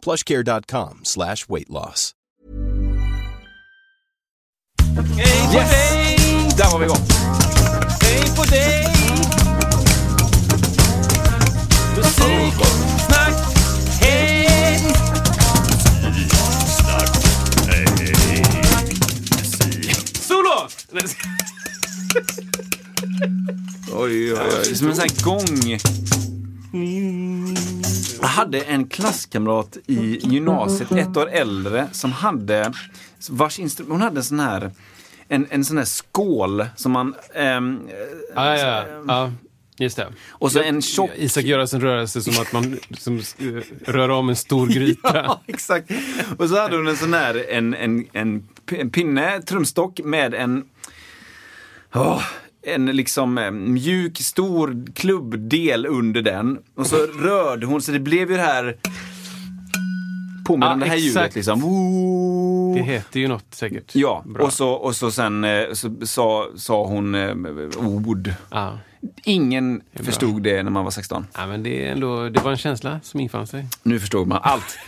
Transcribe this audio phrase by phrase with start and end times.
[0.00, 2.14] plushcare.com slash weight loss.
[5.16, 5.70] Hej på Yes!
[5.70, 6.18] dig!
[6.56, 6.98] Där var vi igång.
[8.02, 8.86] Hej på dig!
[11.96, 12.54] Musik,
[13.06, 13.34] snack,
[14.00, 14.80] hej!
[20.20, 20.68] Solo!
[23.92, 24.76] Oj, oj, oj.
[24.76, 25.78] Som en sån här gång.
[28.20, 32.72] Jag hade en klasskamrat i gymnasiet, ett år äldre, som hade
[33.30, 34.70] vars instru- hon hade en sån här
[35.28, 37.14] en, en sån här skål som man...
[37.34, 37.80] ehm,
[38.34, 39.32] Ja, ja, ja.
[39.78, 40.06] Just det.
[40.30, 41.10] och så en tjock...
[41.16, 43.44] Isak Göransson rörelse som att man liksom, eh,
[43.92, 45.16] rör om en stor gryta.
[45.24, 45.90] Ja, exakt.
[46.38, 50.64] Och så hade hon en sån här, en, en, en, en pinne, trumstock med en,
[51.94, 52.22] åh,
[52.62, 56.58] en liksom eh, mjuk, stor klubbdel under den.
[56.74, 58.76] Och så rörde hon, så det blev ju det här
[60.46, 61.34] påminner Ja, om det här ljudet exakt.
[61.34, 61.60] liksom.
[61.60, 62.74] Woo.
[62.74, 63.94] Det heter ju något säkert.
[63.94, 64.44] Ja, Bra.
[64.44, 67.34] och så, och så sen eh, så, sa, sa hon eh,
[67.78, 68.32] ord.
[68.50, 68.78] Ja.
[69.24, 70.04] Ingen bra.
[70.04, 71.26] förstod det när man var 16.
[71.36, 73.66] ja, men det, är ändå, det var en känsla som infann sig.
[73.82, 74.78] Nu förstod man allt.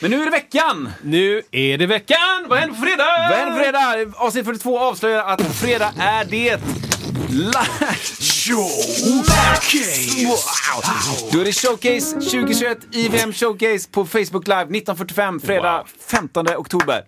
[0.00, 0.88] Men nu är det veckan!
[1.02, 2.46] Nu är det veckan!
[2.48, 3.28] Vad händer på fredag?
[3.30, 4.12] Vad händer på fredag?
[4.16, 6.60] Avsnitt 42 avslöjar att fredag är det
[8.20, 10.26] showcase!
[10.26, 10.40] Wow.
[11.32, 17.02] Då är det showcase 2021, IVM showcase på Facebook live 1945, fredag 15 oktober.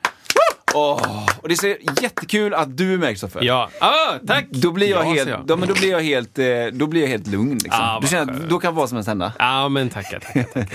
[0.74, 3.42] Åh, och det är så jättekul att du är med Kristoffer.
[3.42, 4.44] Ja, ah, tack!
[4.50, 5.47] Då blir jag Ja, helt, jag.
[5.47, 7.52] då, men då blir jag helt, eh, då blir jag helt lugn.
[7.52, 7.80] Liksom.
[7.84, 9.33] Ah, du känner att då kan vad som helst hända.
[9.39, 10.67] Ja, men tackar, tackar.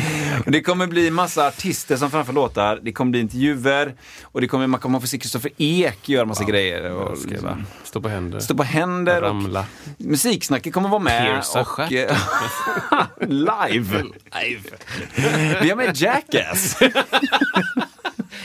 [0.46, 4.48] Och Det kommer bli massa artister som framför låtar, det kommer bli intervjuer och det
[4.48, 6.92] kommer, man kommer få se Kristoffer Ek göra massa grejer.
[6.92, 8.40] Och liksom, stå på händer.
[8.40, 9.66] stå på händer och Ramla.
[9.98, 11.26] musiksnacket kommer vara med.
[11.44, 12.18] Pierca Och, eh,
[13.28, 14.04] live!
[15.62, 16.78] Vi har med Jackass.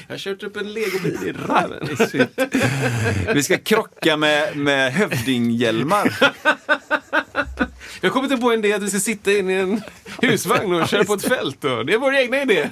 [0.06, 1.88] Jag har kört upp en legobil i röven.
[3.34, 6.18] Vi ska krocka med, med hövdinghjälmar.
[8.00, 9.82] Jag kommer inte på en idé att vi ska sitta in i en
[10.22, 11.56] husvagn och köra på ett fält.
[11.60, 11.82] Då.
[11.82, 12.68] Det är vår egna idé.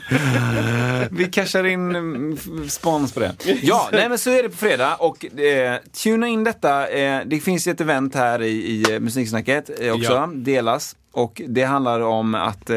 [1.11, 2.39] Vi cashar in mm,
[2.69, 3.35] spons på det.
[3.63, 6.89] Ja, nej men så är det på fredag och eh, tuna in detta.
[6.89, 10.31] Eh, det finns ett event här i, i eh, Musiksnacket eh, också, Ja.
[10.35, 10.97] delas.
[11.17, 12.77] Och det handlar om att eh,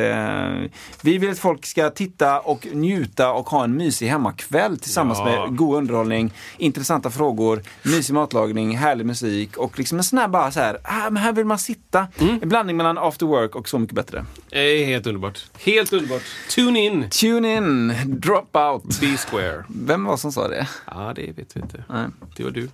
[1.02, 5.26] vi vill att folk ska titta och njuta och ha en mysig hemmakväll tillsammans Ja.
[5.26, 10.52] med god underhållning, intressanta frågor, mysig matlagning, härlig musik och liksom en sån här bara
[10.52, 12.08] så här, ah, men här vill man sitta.
[12.20, 12.40] Mm.
[12.42, 14.26] En blandning mellan after work och Så mycket bättre.
[14.50, 15.46] Det är helt underbart.
[15.60, 16.22] Helt underbart.
[16.50, 17.10] Tune in.
[17.10, 19.00] Tune in, drop out.
[19.02, 19.64] Be square.
[19.70, 20.68] Vem var som sa det?
[20.86, 21.84] Ja, det vet vi inte.
[21.90, 22.06] Nej.
[22.36, 22.70] Det var du.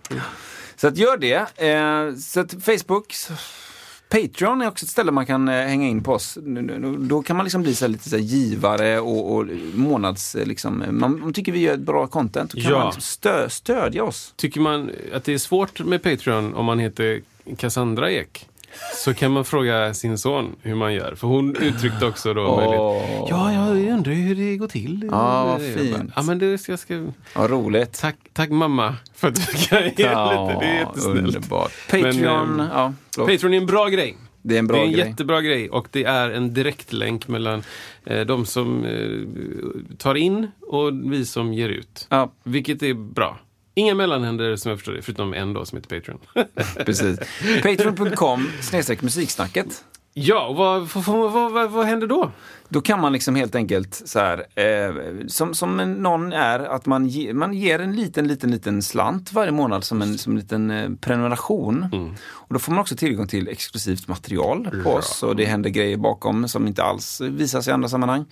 [0.76, 1.36] Så att gör det.
[1.70, 3.14] Eh, så att Facebook,
[4.22, 6.38] Patreon är också ett ställe man kan eh, hänga in på oss.
[7.00, 10.36] Då kan man liksom bli så lite så givare och, och månads...
[10.36, 12.52] eh, Liksom, man, man tycker vi gör ett bra content.
[12.52, 12.78] Då kan Ja.
[12.78, 14.34] man liksom stö, stödja oss.
[14.36, 17.22] Tycker man att det är svårt med Patreon om man heter
[17.58, 18.48] Cassandra Ek?
[18.96, 21.16] Så kan man fråga sin son hur man gör.
[21.16, 22.56] För hon uttryckte också då Åh.
[22.58, 23.28] möjligt.
[23.30, 25.10] Ja, jag undrar hur det går till.
[25.12, 26.12] Ja, Jag fint.
[26.16, 27.06] Ja, men det ska jag ska...
[27.36, 27.94] Vad roligt.
[28.02, 30.04] Tack, tack mamma för att du kan ge lite.
[30.60, 31.18] Det är jättesnällt.
[31.18, 31.72] underbart.
[31.92, 32.94] Patreon, Men, ehm, ja.
[33.16, 33.30] förlåt.
[33.30, 34.18] Patreon är en bra grej.
[34.42, 35.08] Det är en bra det är en grej.
[35.08, 37.64] jättebra grej och det är en direktlänk mellan
[38.06, 42.08] eh, de som eh, tar in och vi som ger ut.
[42.10, 43.40] Ja, Vilket är bra.
[43.78, 46.20] Inga mellanhänder som jag förstår det, förutom en då som heter Patreon.
[46.86, 47.20] precis.
[47.64, 49.84] Patreon.com snedstreck musiksnacket
[50.18, 52.32] ja, och vad, vad, vad, vad, vad, händer då?
[52.70, 54.96] Då kan man liksom helt enkelt så här, eh,
[55.28, 59.52] som, som någon är, att man, ge, man ger en liten, liten, liten slant varje
[59.52, 61.88] månad som en, som en liten eh, prenumeration.
[62.28, 65.98] Och då får man också tillgång till exklusivt material på oss och det händer grejer
[65.98, 68.26] bakom som inte alls visas i andra sammanhang.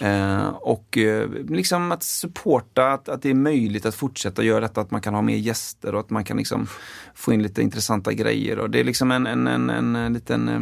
[0.00, 4.80] Eh, och eh, liksom att supporta att, att det är möjligt att fortsätta göra detta,
[4.80, 6.66] att man kan ha mer gäster och att man kan liksom
[7.14, 8.58] få in lite intressanta grejer.
[8.58, 10.60] Och det är liksom en, en, en, en, en liten eh,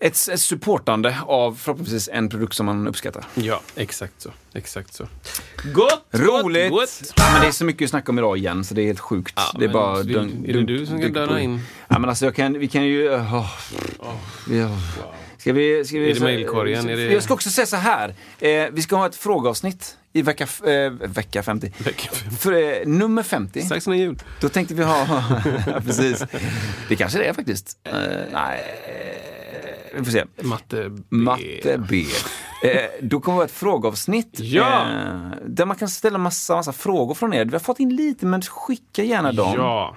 [0.00, 3.24] ett, ett supportande av förhoppningsvis en produkt som man uppskattar.
[3.34, 4.30] Ja, exakt så.
[4.54, 5.06] Exakt så.
[5.74, 6.04] Gott!
[6.10, 6.70] Roligt!
[6.70, 9.00] Gott, men det är så mycket att snacka om idag igen så det är helt
[9.00, 9.34] sjukt.
[9.36, 11.08] Ja, det är bara vill- dun- är det du som på.
[11.08, 11.60] döda in?
[11.88, 13.10] Ja, men alltså jag kan, vi kan ju...
[13.14, 13.50] åh.
[14.48, 14.78] Vi, åh.
[15.38, 16.88] Ska vi, ska vi, Är det mailkorgen?
[16.88, 18.14] Är det- Jag ska också säga så här.
[18.40, 21.72] Eh, vi ska ha ett frågeavsnitt i vecka, eh, vecka 50.
[21.78, 22.36] Vecka 50.
[22.36, 23.62] För, eh, nummer 50.
[23.62, 24.18] Strax innan jul.
[24.40, 25.24] Då tänkte vi ha...
[25.86, 26.24] precis.
[26.88, 27.78] Det kanske det är faktiskt.
[27.84, 27.92] Eh,
[28.32, 28.60] nej,
[29.94, 30.24] vi får se.
[30.42, 31.02] Matte B.
[31.08, 32.04] Matte B.
[32.62, 34.40] Eh, då kommer det vara ett frågeavsnitt.
[34.40, 34.80] Ja.
[34.80, 37.44] Eh, där man kan ställa massa, massa frågor från er.
[37.44, 39.54] Vi har fått in lite, men skicka gärna dem.
[39.56, 39.96] Ja.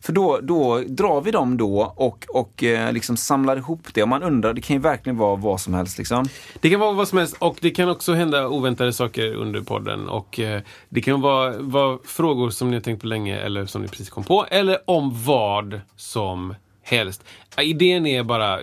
[0.00, 4.02] För då, då drar vi dem då och, och eh, liksom samlar ihop det.
[4.02, 5.98] Och man undrar, det kan ju verkligen vara vad som helst.
[5.98, 6.28] Liksom.
[6.60, 10.08] Det kan vara vad som helst och det kan också hända oväntade saker under podden.
[10.08, 13.82] Och eh, Det kan vara, vara frågor som ni har tänkt på länge eller som
[13.82, 14.46] ni precis kom på.
[14.50, 17.24] Eller om vad som helst.
[17.58, 18.60] Idén är bara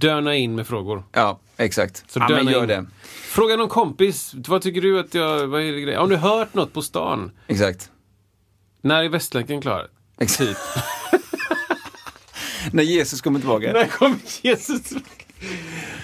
[0.00, 1.04] döna in med frågor.
[1.12, 2.04] Ja, exakt.
[2.08, 2.68] Så ja, men gör in.
[2.68, 2.86] det.
[3.06, 4.32] Fråga någon kompis.
[4.34, 5.46] Vad tycker du att jag...
[5.46, 5.94] Vad är det?
[5.96, 7.30] Har du hört något på stan?
[7.46, 7.90] Exakt.
[8.80, 9.88] När är Västlänken klar?
[10.18, 10.48] exakt.
[10.48, 10.56] Typ.
[12.72, 13.72] När Jesus kommer tillbaka.
[13.72, 14.92] När kommer Jesus?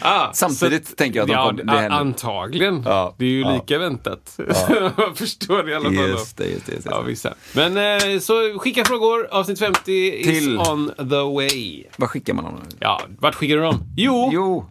[0.01, 1.89] Ah, Samtidigt tänker jag att de ja, det.
[1.89, 2.83] Antagligen.
[2.87, 3.55] Ja, Det är ju ja.
[3.55, 4.39] lika väntat.
[4.97, 5.95] jag förstår det i alla fall.
[6.09, 6.73] Just det, just det.
[6.73, 6.91] Just det.
[6.91, 7.35] Ja, vissa.
[7.55, 9.29] Men eh, så skicka frågor.
[9.31, 11.85] Avsnitt 50 is Till- on the way.
[11.97, 12.61] Vad skickar man dem?
[12.79, 13.79] Ja, vart skickar du dem?
[13.97, 14.67] Jo, Jo,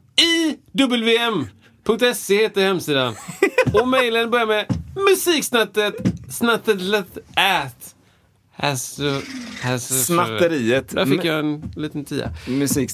[0.80, 3.16] iwm.se heter hemsidan.
[3.74, 4.66] Och mejlen börjar med
[4.96, 5.96] musiksnattet
[6.30, 6.78] snattet
[7.36, 7.96] at
[8.62, 9.00] has,
[9.62, 10.90] has, snatteriet.
[10.90, 12.30] Där fick jag en liten tia.
[12.48, 12.90] Musik...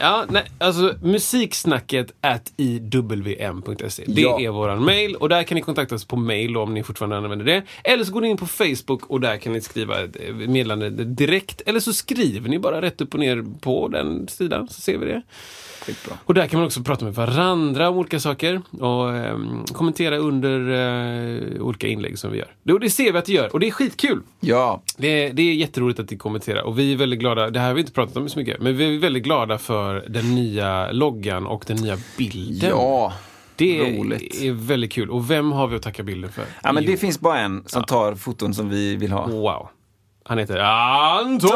[0.00, 4.04] Ja, nej, alltså musiksnacket at iwm.se.
[4.06, 4.40] Det Ja.
[4.40, 7.44] är våran mail och där kan ni kontakta oss på mail om ni fortfarande använder
[7.46, 7.62] det.
[7.84, 10.90] Eller så går ni in på Facebook och där kan ni skriva ett eh, meddelande
[11.04, 11.62] direkt.
[11.66, 15.06] Eller så skriver ni bara rätt upp och ner på den sidan så ser vi
[15.06, 15.22] det.
[15.86, 16.14] Skitbra.
[16.24, 20.60] Och där kan man också prata med varandra om olika saker och ehm, kommentera under
[21.56, 22.74] eh, olika inlägg som vi gör.
[22.74, 24.22] Och det ser vi att det gör och det är skitkul.
[24.40, 27.66] Ja, Det, det är jätteroligt att ni kommenterar och vi är väldigt glada, det här
[27.66, 30.92] har vi inte pratat om så mycket, men vi är väldigt glada för den nya
[30.92, 32.70] loggan och den nya bilden.
[32.70, 33.12] ja.
[33.56, 34.42] det roligt.
[34.42, 35.10] är väldigt kul.
[35.10, 36.44] Och vem har vi att tacka bilden för?
[36.62, 39.26] ja men Jo, det finns bara en som tar foton som vi vill ha.
[39.26, 39.68] Wow.
[40.24, 41.50] Han heter Anton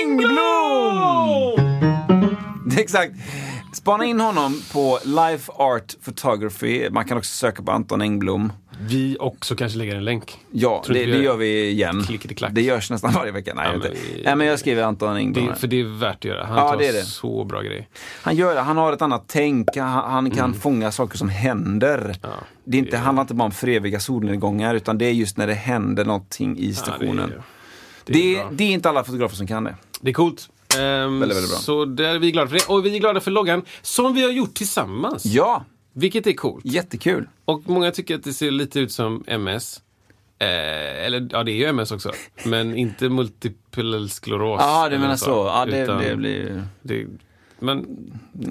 [0.00, 1.68] Engblom!
[2.66, 3.12] Det Exakt.
[3.72, 6.90] Spana in honom på Life Art Photography.
[6.90, 8.52] Man kan också söka på Anton Engblom.
[8.80, 10.38] Vi också kanske lägger en länk.
[10.50, 12.04] Ja, det, vi det gör- gör vi igen.
[12.50, 13.54] Det görs nästan varje vecka.
[13.54, 15.46] Nej, Ja, men vi- Nej men jag skriver Anton Engblom.
[15.46, 16.44] Det, för det är värt att göra.
[16.44, 17.02] Han Ja, tar det är det.
[17.04, 17.86] så bra grejer.
[18.22, 18.60] Han, gör, det.
[18.60, 21.98] han har ett annat tänk, han, han kan fånga saker som händer.
[21.98, 22.16] Mm.
[22.22, 22.28] Ja,
[22.64, 25.46] det är inte, handlar inte bara om för eviga solnedgångar utan det är just när
[25.46, 27.32] det händer någonting i stationen.
[27.36, 27.42] Ja,
[28.04, 29.74] det, det, är det, är, inte alla fotografer som kan det.
[30.00, 30.48] det är coolt.
[30.78, 31.58] Ehm, Väldigt, väldigt bra.
[31.58, 32.66] Så där är vi glada för det.
[32.68, 35.24] Och vi är glada för loggan som vi har gjort tillsammans.
[35.26, 35.64] Ja,
[35.98, 36.64] Vilket är coolt.
[36.64, 37.28] jättekul.
[37.44, 39.80] Och många tycker att det ser lite ut som MS.
[40.38, 40.46] Eh,
[41.06, 42.12] eller ja, det är ju MS också.
[42.44, 44.60] Men inte multipel skleros.
[44.62, 45.30] Ja, du menar så.
[45.30, 46.64] Ja, det, det blir...
[46.82, 47.06] det-
[47.60, 47.86] men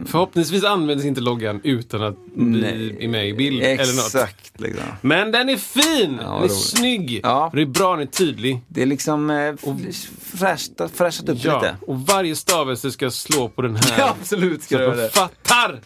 [0.05, 4.05] förhoppningsvis används inte loggan utan att bli med i bild eller något.
[4.05, 4.59] Exakt.
[4.59, 4.83] Liksom.
[5.01, 5.83] Men den är fin!
[6.21, 6.51] Ja, den är roligt.
[6.55, 7.19] snygg!
[7.23, 7.51] Ja.
[7.53, 8.61] Det är bra, den är tydlig.
[8.67, 11.75] Det är liksom eh, f- fräscht, fräschat upp Ja, lite.
[11.87, 13.95] och varje stavelse ska slå på den här.
[13.99, 15.79] Ja, absolut ska så att man fattar!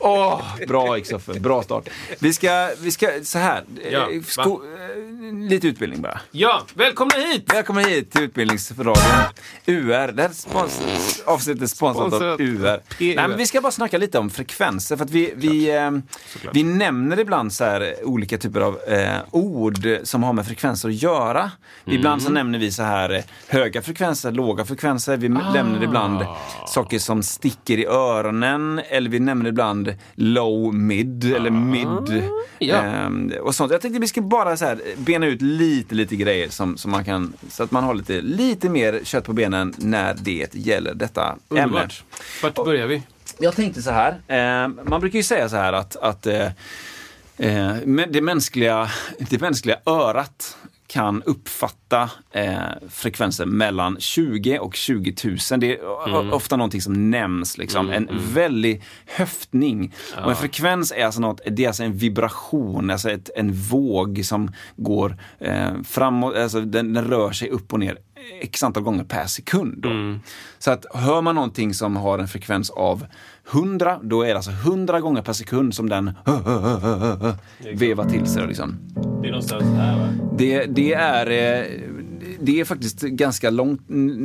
[0.00, 1.88] Åh, bra Kristoffer, bra start.
[2.18, 4.60] Vi ska, vi ska så här, eh, Ja, sko,
[5.30, 6.20] eh, lite utbildning bara.
[6.30, 7.54] Ja, välkomna hit!
[7.54, 8.94] Välkommen hit till Utbildningsradion.
[9.66, 10.80] UR, det här spons,
[11.26, 12.40] avsnittet är sponsrat av Sponsrat.
[12.40, 12.80] UR.
[12.98, 14.96] Nej, men vi ska bara snacka lite om frekvenser.
[14.96, 15.90] För att vi, vi, eh,
[16.52, 21.02] vi nämner ibland så här olika typer av eh, ord som har med frekvenser att
[21.02, 21.50] göra.
[21.84, 22.20] Ibland Mm.
[22.20, 25.16] så nämner vi så här eh, höga frekvenser, låga frekvenser.
[25.16, 25.52] Vi Ah.
[25.52, 26.24] nämner ibland
[26.66, 28.80] saker som sticker i öronen.
[29.08, 31.86] Vi nämner ibland low mid eller mid.
[31.86, 32.40] Ah.
[32.58, 32.76] Ja.
[32.76, 33.72] Ehm, och sånt.
[33.72, 37.04] Jag tänkte vi ska bara så här bena ut lite, lite grejer som, som man
[37.04, 41.36] kan, så att man har lite, lite mer kött på benen när det gäller detta
[41.50, 41.62] ämne.
[41.62, 42.04] Underbart.
[42.42, 43.02] Vart börjar vi?
[43.38, 46.46] Jag tänkte så här, eh, man brukar ju säga så här att, att eh,
[47.36, 47.76] eh,
[48.08, 50.56] det, mänskliga, det mänskliga örat
[50.90, 55.60] kan uppfatta eh, frekvenser mellan 20 och 20 000.
[55.60, 57.58] Det är o- ofta någonting som nämns.
[57.58, 57.90] Liksom.
[57.90, 59.94] en väldig höftning.
[60.24, 64.20] Och en frekvens är alltså, något, det är alltså en vibration, alltså ett, en våg
[64.24, 67.98] som går eh, framåt, alltså den, den rör sig upp och ner
[68.40, 69.74] x antal gånger per sekund.
[69.82, 69.88] Då.
[70.58, 73.06] Så att hör man någonting som har en frekvens av
[73.52, 76.12] 100, då är det alltså 100 gånger per sekund som den
[77.74, 78.46] vevar till sig.
[78.46, 78.78] Liksom.
[79.22, 80.08] Det är någonstans här va?
[80.38, 81.66] Det, det är...
[82.22, 83.80] eh, det är faktiskt ganska långt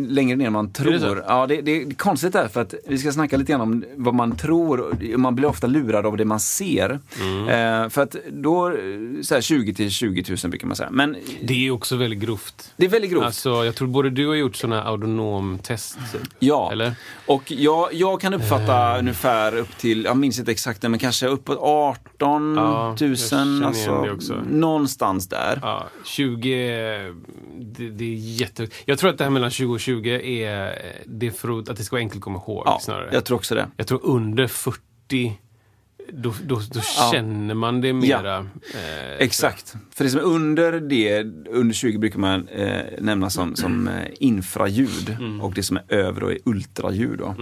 [0.10, 1.16] längre ner än man tror.
[1.16, 3.84] det ja, det, det är konstigt där för att vi ska snacka lite grann om
[3.96, 4.96] vad man tror.
[5.18, 7.00] Man blir ofta lurad av det man ser.
[7.22, 7.84] Mm.
[7.84, 8.74] Eh, för att då, eh,
[9.22, 10.90] så här 20 till 20 000 brukar man säga.
[10.92, 12.74] Men Det är också väldigt grovt.
[12.78, 13.26] det är väldigt grovt.
[13.26, 15.98] Alltså, jag tror både du har gjort såna autonomtest.
[16.40, 16.96] Ja, Eller?
[17.26, 21.58] och jag, jag kan uppfatta ungefär upp till, jag minns inte exakt men kanske uppåt
[21.62, 23.10] 18 Ja, 000.
[23.10, 25.60] jag känner igen Alltså, någonstans där.
[25.62, 27.14] Ja, 20,
[27.60, 28.68] det, det är jätte...
[28.86, 31.84] Jag tror att det här mellan 20 och 20 är det är för att det
[31.84, 33.10] ska vara enkelt att komma ihåg Ja, snarare.
[33.14, 33.68] jag tror också det.
[33.78, 35.40] Jag tror under 40,
[36.14, 37.10] då, då, då Ja.
[37.14, 38.38] känner man det mera.
[38.38, 38.46] Eh,
[39.20, 39.76] Exakt.
[39.96, 43.94] För det som är under det, under 20 brukar man eh, nämna som, som eh,
[44.20, 45.42] infraljud Mm.
[45.42, 47.20] och det som är över då är ultraljud.
[47.20, 47.36] Då.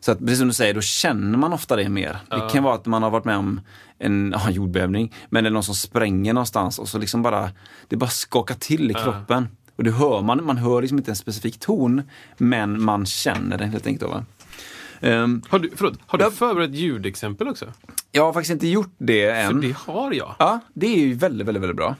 [0.00, 2.18] Så att, precis som du säger, då känner man ofta det mer.
[2.30, 3.60] Det kan vara att man har varit med om
[3.98, 7.50] en ja, jordbävning, men det är någon som spränger någonstans och så liksom bara,
[7.88, 9.48] det bara skakar till i kroppen.
[9.76, 12.02] Och det hör man, man hör liksom inte en specifik ton,
[12.38, 14.10] men man känner den helt enkelt.
[14.10, 14.24] Då, va?
[15.00, 16.30] Ehm, Har du, förlåt, har du Ja.
[16.30, 17.66] förberett ljudexempel också?
[18.12, 19.60] jag har faktiskt inte gjort det För än.
[19.60, 20.34] det har jag.
[20.38, 21.96] Ja, det är ju väldigt, väldigt, väldigt bra.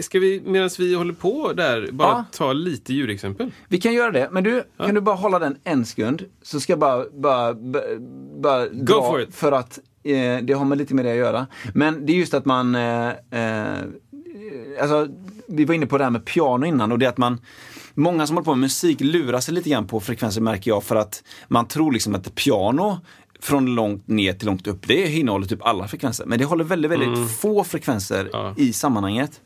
[0.00, 2.24] Ska vi, medan vi håller på där, bara Ja.
[2.32, 3.50] ta lite ljudexempel?
[3.68, 6.22] Vi kan göra det, men du, kan du bara hålla den en sekund?
[6.42, 7.82] Så ska jag bara, bara, bara,
[8.40, 9.34] bara dra, for it.
[9.34, 11.46] för att eh, det har med lite med det att göra.
[11.74, 13.78] Men det är just att man, eh, eh,
[14.80, 15.08] alltså,
[15.48, 17.38] vi var inne på det här med piano innan och det är att man
[17.94, 20.96] Många som håller på med musik lurar sig lite grann på frekvenser märker jag för
[20.96, 22.98] att man tror liksom att piano
[23.40, 26.26] från långt ner till långt upp, det innehåller typ alla frekvenser.
[26.26, 28.54] Men det håller väldigt, väldigt få frekvenser Ja.
[28.56, 29.40] i sammanhanget.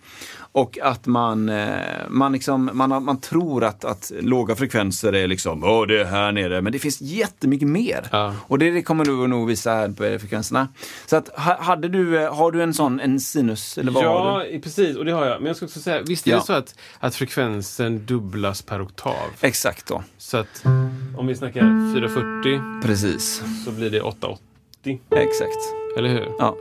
[0.52, 1.69] Och att man, eh,
[2.09, 6.33] man, liksom, man, man tror att, att låga frekvenser är liksom, åh det är här
[6.33, 8.09] nere, men det finns jättemycket mer.
[8.12, 8.35] Ja.
[8.47, 10.69] Och det, det kommer du nog visa här på frekvenserna.
[11.07, 14.45] Så att, ha- hade du, eh, har du en sån, en sinus, eller vad Ja,
[14.62, 14.97] precis.
[14.97, 15.38] Och det har jag.
[15.40, 16.37] Men jag ska också säga, visst är Ja.
[16.37, 19.14] det så att, att frekvensen dubblas per oktav?
[19.40, 20.64] Exakt då, Så att
[21.19, 21.61] om vi snackar
[21.95, 23.43] 440 precis.
[23.64, 25.00] så blir det 880.
[25.11, 25.59] Exakt.
[25.99, 26.28] Eller hur?
[26.38, 26.57] Ja.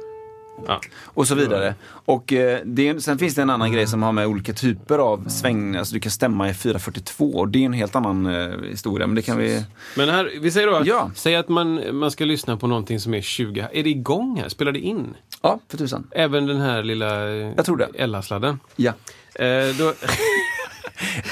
[0.68, 0.82] Ja.
[1.04, 1.76] Och så vidare.
[1.88, 5.30] Och eh, det, sen finns det en annan grej som har med olika typer av
[5.30, 9.08] sväng, alltså du kan stämma i 442 och det är en helt annan eh, historia,
[9.08, 9.64] men det kan vi...
[9.96, 11.12] Men här, vi säger då, Ja.
[11.16, 13.68] säg att man, man ska lyssna på någonting som är 20.
[13.74, 14.50] Är det igång här?
[14.50, 15.16] Spelar det in?
[15.42, 16.08] Ja, för tusan.
[16.12, 17.90] Även den här lilla Jag tror det.
[17.96, 18.60] Ella-sladden?
[18.76, 18.94] Ja.
[19.36, 19.94] Eh, då,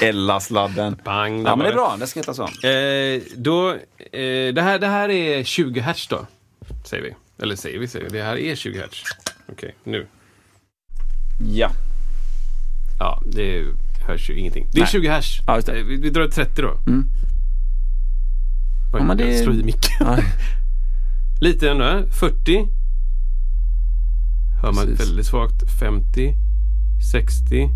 [0.00, 0.96] Ella-sladden.
[1.04, 2.42] bang, Ja, men det är bra, det ska heta så.
[2.68, 3.70] Eh, då,
[4.12, 6.26] eh, det, här, det här är 20 hertz då,
[6.84, 7.14] säger vi.
[7.42, 8.10] Eller säger vi, säger.
[8.10, 9.02] Det här är 20 hertz.
[9.52, 10.06] Okej, nu.
[11.52, 11.70] Ja.
[12.98, 13.64] Ja, det
[14.06, 14.66] hörs ju ingenting.
[14.72, 14.90] Det är Nej.
[14.90, 15.40] 20 hertz.
[15.46, 16.78] Ja, Vi, vi drar 30 då.
[16.86, 17.04] Mm.
[18.92, 19.90] Oj, Ja, men det- slår i micken.
[20.00, 20.18] Ja.
[21.40, 21.84] Lite ändå.
[21.84, 22.06] här.
[22.06, 22.68] 40.
[24.62, 25.00] Hör man Precis.
[25.08, 25.78] väldigt svagt.
[25.80, 26.34] 50.
[27.12, 27.68] 60.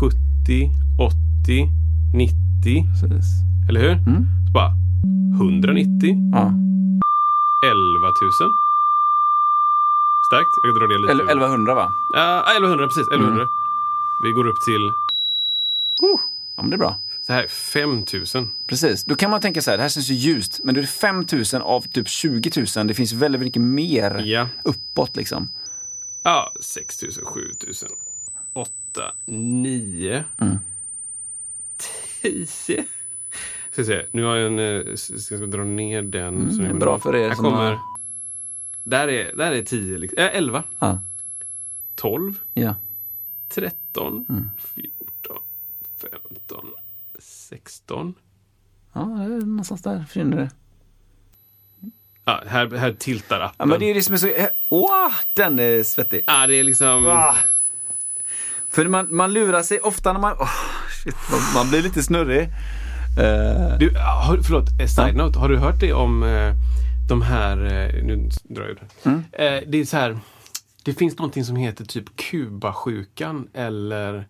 [0.00, 0.70] 70.
[0.98, 1.68] 80.
[2.14, 2.86] 90.
[3.00, 3.26] Precis.
[3.68, 3.90] Eller hur?
[3.92, 4.26] Mm.
[4.46, 4.72] Så bara
[5.34, 6.30] 190.
[6.32, 6.42] Ja.
[7.64, 8.08] 11
[8.40, 8.50] 000.
[10.26, 10.50] Starkt.
[10.62, 11.12] Jag drar ner lite.
[11.12, 11.92] Eller 1100 va?
[12.14, 13.08] Ja, 1100 precis.
[13.08, 13.42] 1100.
[13.42, 13.48] Mm.
[14.24, 14.92] Vi går upp till
[16.56, 16.98] Ja, men det är bra.
[17.26, 18.50] så här 5000.
[18.66, 19.04] Precis.
[19.04, 20.88] Då kan man tänka så här, det här känns ju ljust, men då är det
[20.88, 22.86] 5000 av typ 20 000.
[22.86, 24.48] Det finns väldigt mycket mer Ja.
[24.64, 25.48] uppåt liksom.
[26.22, 27.88] Ja, 6000, 7000,
[28.52, 28.70] 8,
[29.26, 30.58] 9, Mm.
[32.22, 32.84] 10.
[33.72, 34.58] Ska se, nu har jag en...
[34.88, 36.52] eh, Ska jag dra ner den.
[36.56, 37.70] så det är bra för er Här som kommer...
[37.70, 37.95] har-
[38.88, 40.18] Där är, där är 10, liksom.
[40.18, 41.00] äh, 11, Ja.
[41.94, 42.74] 12, Ja.
[43.48, 44.50] 13, Mm.
[44.74, 45.36] 14,
[46.00, 46.66] 15,
[47.18, 48.14] 16.
[48.92, 50.50] Ja, det är någonstans där försvinner det.
[52.24, 53.54] Ja, här, här tiltar appen.
[53.58, 54.26] Ja, men det är det som är så...
[54.26, 56.24] eh, Åh, den är svettig.
[56.26, 57.06] Ja, det är liksom...
[57.06, 57.34] Ah.
[58.68, 60.36] För man, man lurar sig ofta när man...
[60.40, 60.48] åh,
[61.04, 62.42] shit, man, man blir lite snurrig.
[63.18, 63.90] Eh, Du,
[64.26, 65.38] har, förlåt, eh, side note.
[65.38, 66.52] Har du hört det om eh,
[67.08, 67.56] de här...
[67.56, 69.08] Eh, nu drar jag det.
[69.08, 69.24] Mm.
[69.32, 70.18] Eh, det är så här...
[70.82, 74.26] Det finns någonting som heter typ Kubasjukan eller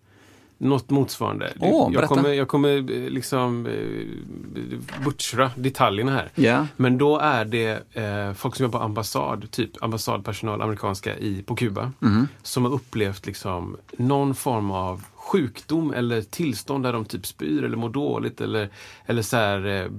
[0.58, 1.52] något motsvarande.
[1.60, 6.30] Åh, jag, kommer, jag kommer eh, liksom eh, butchra detaljerna här.
[6.34, 6.66] ja.
[6.76, 11.56] Men då är det eh, folk som jobbar på ambassad, typ ambassadpersonal, amerikanska, i, på
[11.56, 11.92] Kuba.
[12.02, 12.28] Mm.
[12.42, 17.76] Som har upplevt liksom någon form av sjukdom eller tillstånd där de typ spyr eller
[17.76, 18.70] mår dåligt eller,
[19.06, 19.90] eller så här, eh,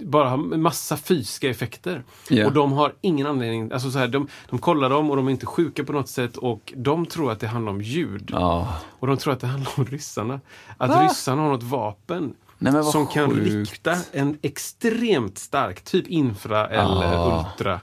[0.00, 2.02] bara har massa fysiska effekter.
[2.28, 2.46] Ja.
[2.46, 5.30] Och de har ingen anledning, alltså så här, de, de kollar dem och de är
[5.30, 8.28] inte sjuka på något sätt och de tror att det handlar om ljud.
[8.32, 8.76] Ja.
[8.98, 10.40] Och de tror att det handlar om ryssarna.
[10.76, 11.04] Att Va?
[11.04, 13.46] ryssarna har något vapen Nej, som kan sjukt.
[13.70, 17.38] rikta en extremt stark, typ infra eller Ah.
[17.54, 17.80] ultra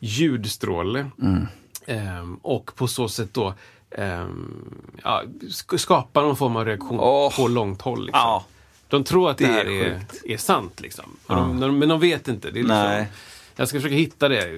[0.00, 1.10] ljudstråle.
[1.22, 1.46] Mm.
[1.86, 3.54] Ehm, och på så sätt då
[5.02, 7.36] ja, sk- skapa någon form av reaktion Åh.
[7.36, 8.06] på långt håll.
[8.06, 8.20] Liksom.
[8.20, 8.44] Ja,
[8.88, 10.80] De tror att det, Det här är är, sant.
[10.80, 11.04] Liksom.
[11.26, 12.50] Och de, de, men de vet inte.
[12.50, 13.06] Det är liksom, Nej.
[13.56, 14.48] Jag ska försöka hitta det.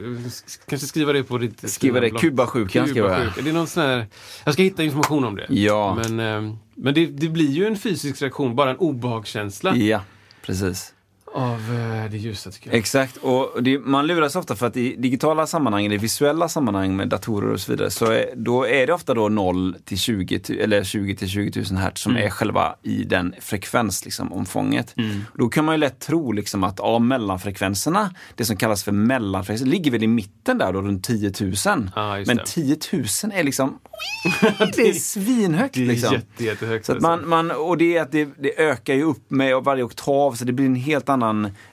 [0.69, 2.11] Kanske skriva det på ditt Skriva det.
[2.11, 2.95] Kubasjukan jag.
[2.97, 3.45] Kubasjukan.
[3.45, 4.07] Det är någon sån här,
[4.45, 5.47] jag ska hitta information om det.
[5.49, 5.95] Ja.
[5.95, 10.01] Men, ehm, men det, det blir ju en fysisk reaktion, bara en obehagskänsla ja,
[10.43, 10.92] precis.
[11.35, 12.79] Av eh, det ljusa tycker jag.
[12.79, 17.09] Exakt, och det, man luras ofta för att i digitala sammanhang, i visuella sammanhang med
[17.09, 20.61] datorer och så vidare, så är, då är det ofta då 0 till 20, tu-
[20.61, 24.95] eller 20 till 20 000 hertz som är själva i den frekvens, liksom, omfånget.
[25.35, 29.67] Då kan man ju lätt tro liksom att ja, mellanfrekvenserna, det som kallas för mellanfrekvenser,
[29.67, 31.55] ligger väl i mitten där då, runt 10 000.
[31.97, 32.47] Ja, just Men det.
[32.47, 33.79] 10 000 är liksom,
[34.77, 35.75] det är svinhögt.
[35.75, 36.15] Det är liksom.
[36.15, 36.87] jätte, jättehögt.
[36.87, 37.09] Så alltså.
[37.09, 40.45] man, man, och det är att det, det ökar ju upp med varje oktav så
[40.45, 41.22] det blir en helt annan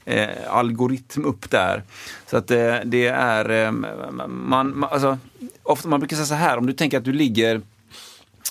[0.06, 1.84] eh, algoritm upp där.
[2.30, 5.18] Så att eh, det är, eh, man, man, alltså,
[5.64, 7.62] ofta, man brukar säga så här, om du tänker att du ligger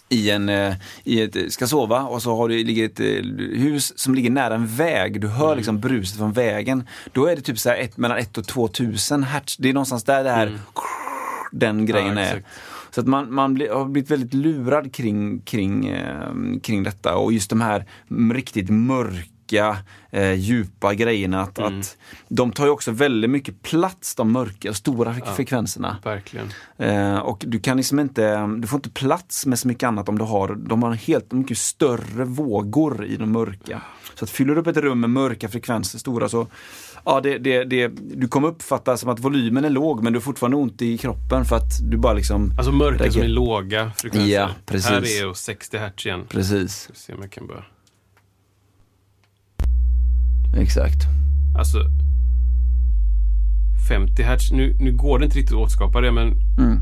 [0.08, 0.74] i en, eh,
[1.04, 3.06] i ett, ska sova och så har du, ligger ett eh,
[3.60, 5.20] hus som ligger nära en väg.
[5.20, 5.56] Du hör Mm.
[5.56, 6.86] liksom bruset från vägen.
[7.12, 9.56] Då är det typ så här ett, mellan 1 och 2000 hertz.
[9.56, 10.58] Det är någonstans där det här,
[11.52, 12.24] den grejen Mm.
[12.24, 12.42] Ja, är.
[12.90, 17.32] Så att man, man blir, har blivit väldigt lurad kring, kring, eh, kring detta och
[17.32, 17.84] just de här
[18.34, 21.42] riktigt mörka, eh, djupa grejerna.
[21.42, 21.80] Att, Mm.
[21.80, 21.96] att
[22.28, 25.96] de tar ju också väldigt mycket plats, de mörka, stora fre- frekvenserna.
[26.04, 26.52] Verkligen.
[26.78, 30.18] Eh, och du kan liksom inte, du får inte plats med så mycket annat om
[30.18, 33.82] du har, de har helt mycket större vågor i de mörka.
[34.14, 36.46] Så att fyller du upp ett rum med mörka frekvenser, stora, så
[37.04, 40.22] ja, det, det, det, du kommer uppfatta som att volymen är låg men du har
[40.22, 44.28] fortfarande ont i kroppen för att du bara liksom, Alltså mörka som är låga frekvenser.
[44.34, 44.90] Ja, precis.
[44.90, 46.24] Här är och 60 hertz igen.
[46.28, 47.64] precis, Ska se om jag kan börja.
[50.56, 51.06] Exakt.
[51.54, 51.78] Alltså
[53.88, 54.50] 50 hertz.
[54.52, 56.80] Nu, nu går det inte riktigt att återskapa det men Mm.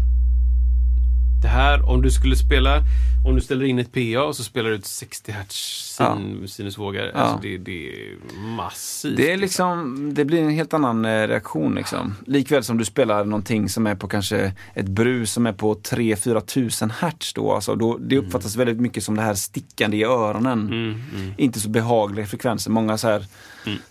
[1.43, 2.83] det här, om du skulle spela,
[3.27, 7.11] om du ställer in ett PA och så spelar du ut 60 hertz sin, sinusvågor.
[7.15, 7.21] Ja.
[7.21, 8.17] Alltså det, det är
[8.57, 9.17] massivt.
[9.17, 11.75] Det, är liksom, det blir en helt annan eh, reaktion.
[11.75, 12.15] Liksom.
[12.27, 16.41] Likväl som du spelar någonting som är på kanske ett brus som är på 3-4
[16.41, 17.33] tusen hertz.
[17.33, 20.61] Då, alltså, då, det uppfattas väldigt mycket som det här stickande i öronen.
[20.61, 21.35] Mm, mm.
[21.37, 22.71] Inte så behagliga frekvenser.
[22.71, 23.25] Många så här,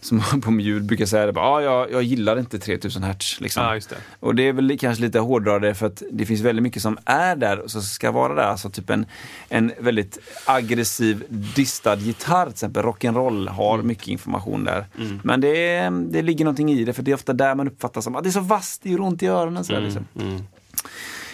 [0.01, 3.42] som har på ljud brukar säga att ah, jag, jag gillar inte 3000 hertz.
[3.42, 3.63] Liksom.
[3.63, 3.98] Ja, just det.
[4.20, 7.36] Och det är väl kanske lite hårdrade för att det finns väldigt mycket som är
[7.36, 8.44] där och som ska vara där.
[8.44, 9.06] Alltså typ en,
[9.50, 11.24] en väldigt aggressiv
[11.55, 12.83] distad gitarr till exempel.
[12.83, 13.88] Rock'n'roll har Mm.
[13.88, 14.85] mycket information där.
[15.24, 18.01] Men det, är, det ligger någonting i det för det är ofta där man uppfattar
[18.01, 19.64] som att det är så vasst, det gör ont i öronen.
[19.66, 20.07] Så där, liksom.
[20.20, 20.44] Mm.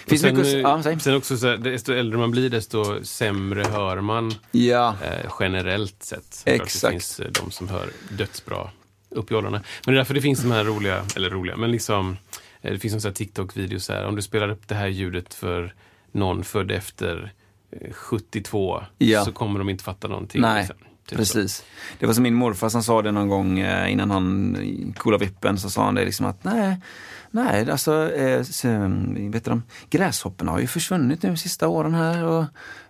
[0.06, 4.00] Finns sen, mycket, ja, sen också så här, desto äldre man blir desto sämre hör
[4.00, 6.42] man ja, eh, generellt sett.
[6.44, 6.82] Exakt.
[6.82, 8.70] Det finns eh, de som hör dödsbra
[9.10, 9.62] upp i åldrarna.
[9.86, 12.16] Men det är därför det finns de här roliga, eller roliga, men liksom
[12.62, 15.74] eh, det finns en TikTok-video så här, om du spelar upp det här ljudet för
[16.12, 17.32] någon född efter
[17.92, 19.24] 72 Ja.
[19.24, 20.40] så kommer de inte fatta någonting.
[20.40, 20.76] Nej, liksom.
[21.06, 21.64] Typ Precis.
[21.98, 25.58] Det var som min morfar som sa det någon gång eh, innan han coola vippen
[25.58, 26.76] så sa han det liksom att nej,
[27.30, 28.68] nej alltså eh, så,
[29.16, 32.44] vet du, gräshopporna har ju försvunnit nu de sista åren här och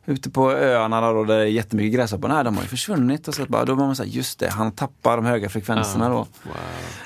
[0.07, 3.35] ute på öarna då, där det är jättemycket gräshoppor, nej de har ju försvunnit och
[3.35, 6.15] så bara, då var man såhär, just det, han tappar de höga frekvenserna då.
[6.15, 6.27] Wow.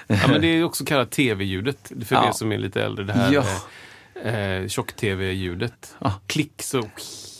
[0.06, 2.28] Ja, men det är också kallat tv-ljudet för Ja.
[2.28, 3.04] er som är lite äldre.
[3.04, 3.44] Det här Ja.
[4.22, 5.94] eh, eh, tjock-tv-ljudet.
[5.98, 6.12] Ja.
[6.26, 6.82] Klick så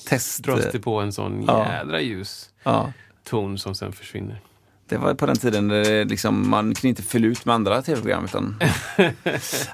[0.07, 0.45] Test.
[0.45, 1.67] dras det på en sån Ja.
[1.73, 2.93] jädra ljus Ja.
[3.25, 4.41] ton som sen försvinner.
[4.89, 7.83] Det var på den tiden där det liksom, man kunde inte fylla ut med andra
[7.83, 8.25] tv-program.
[8.25, 8.57] Utan...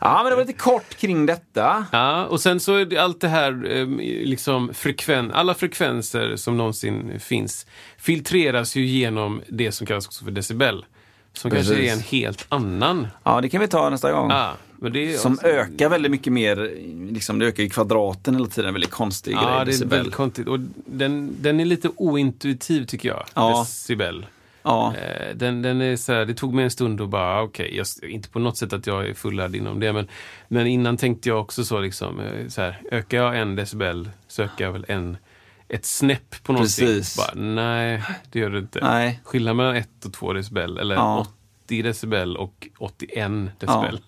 [0.00, 1.86] ja, men det var lite kort kring detta.
[1.92, 3.86] Ja, och sen så är det allt det här, eh,
[4.26, 7.66] liksom frekven, alla frekvenser som någonsin finns
[7.98, 10.84] filtreras ju genom det som kallas också för decibel.
[11.32, 11.88] Som kanske Precis.
[11.90, 13.06] är en helt annan.
[13.24, 14.30] Ja, det kan vi ta nästa gång.
[14.30, 14.52] Ja,
[14.86, 16.70] är Som också- ökar väldigt mycket mer,
[17.12, 19.44] liksom det ökar i kvadraten hela tiden, en väldigt konstig grej.
[19.44, 20.48] Ja, det är väldigt konstigt.
[20.48, 23.58] Och den, den är lite ointuitiv tycker jag, Ja.
[23.60, 24.26] decibel.
[24.64, 27.76] Ja, Eh, Den, den är så här, det tog mig en stund att bara, okej,
[27.76, 30.08] jag- inte på något sätt att jag är fullärd inom det, men,
[30.48, 34.42] men innan tänkte jag också så liksom, eh, så här, ökar jag en decibel så
[34.42, 35.16] ökar jag väl en,
[35.68, 36.86] ett snäpp på någonting.
[36.86, 37.16] Precis.
[37.16, 38.78] Bara, nej, det gör du inte.
[38.82, 39.20] nej.
[39.24, 41.26] Skillnad mellan 1 och 2 decibel, eller Ja.
[41.66, 44.00] 80 decibel och 81 decibel.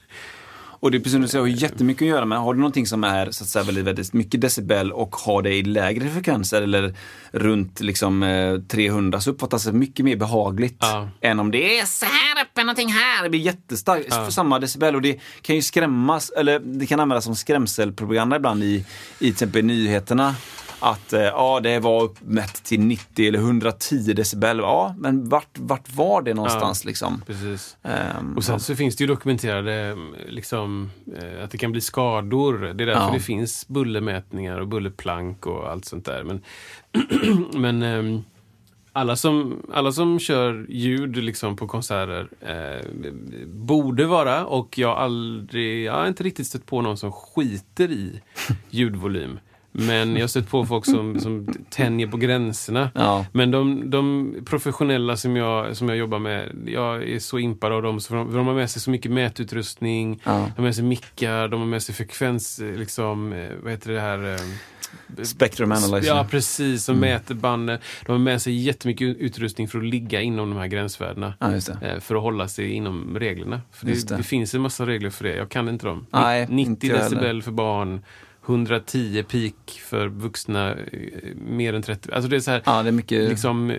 [0.84, 2.86] Och det är precis som du säger, har jättemycket att göra med, har du någonting
[2.86, 6.62] som är så att säga väldigt, väldigt mycket decibel och har det i lägre frekvenser
[6.62, 6.94] eller
[7.32, 11.08] runt liksom eh, 300 så uppfattas det mycket mer behagligt Ja.
[11.20, 13.22] än om det är så här uppe, någonting här.
[13.22, 14.30] Det blir jättestarkt, Ja.
[14.30, 18.66] samma decibel och det kan ju skrämmas, eller det kan användas som skrämselpropaganda ibland i,
[18.66, 18.84] i
[19.18, 20.34] till exempel nyheterna.
[20.80, 24.58] Att eh, ja, det var uppmätt till 90 eller 110 decibel.
[24.58, 27.22] Ja, men vart, vart var det någonstans liksom?
[27.26, 27.76] Precis.
[27.82, 28.58] Ehm, Och sen ja.
[28.58, 29.96] så finns det ju dokumenterade
[30.28, 32.58] liksom, eh, att det kan bli skador.
[32.74, 33.10] Det är därför Ja.
[33.14, 36.22] det finns bullermätningar och bullerplank och allt sånt där.
[36.24, 36.42] Men,
[37.60, 38.22] men ehm,
[38.96, 42.90] alla, som, alla som kör ljud liksom på konserter eh,
[43.46, 48.20] borde vara, och jag, aldrig, jag har inte riktigt stött på någon som skiter i
[48.70, 49.38] ljudvolym.
[49.76, 52.90] Men jag har stött på folk som, som tänjer på gränserna.
[52.94, 53.26] Ja.
[53.32, 57.82] Men de, de professionella som jag, som jag jobbar med, jag är så impad av
[57.82, 57.98] dem.
[58.08, 60.32] De, de har med sig så mycket mätutrustning, Ja.
[60.32, 63.92] de har med sig mickar, de har med sig frekvens, eh, liksom, eh, vad heter
[63.92, 64.32] det här?
[64.34, 64.40] eh,
[65.22, 66.08] Spectrum Analyzer.
[66.16, 66.84] Ja, precis.
[66.84, 67.78] Som mäter banden.
[68.06, 71.34] De har med sig jättemycket utrustning för att ligga inom de här gränsvärdena.
[71.40, 71.60] Ja,
[72.00, 73.60] För att hålla sig inom reglerna.
[73.72, 74.16] För det, det.
[74.16, 74.22] det.
[74.22, 75.36] finns en massa regler för det.
[75.36, 76.06] Jag kan inte dem.
[76.10, 78.02] Nej, 90 inte decibel för barn.
[78.46, 82.12] 110 peak för vuxna, eh, mer än 30.
[82.12, 83.28] Alltså det är så här, Ja, det är mycket...
[83.28, 83.76] liksom, eh,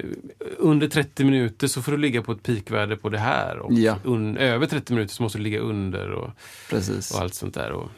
[0.58, 3.58] under 30 minuter så får du ligga på ett peakvärde på det här.
[3.60, 3.98] Och Ja.
[4.04, 6.30] un, över 30 minuter så måste du ligga under och,
[7.16, 7.72] och allt sånt där.
[7.72, 7.90] Och,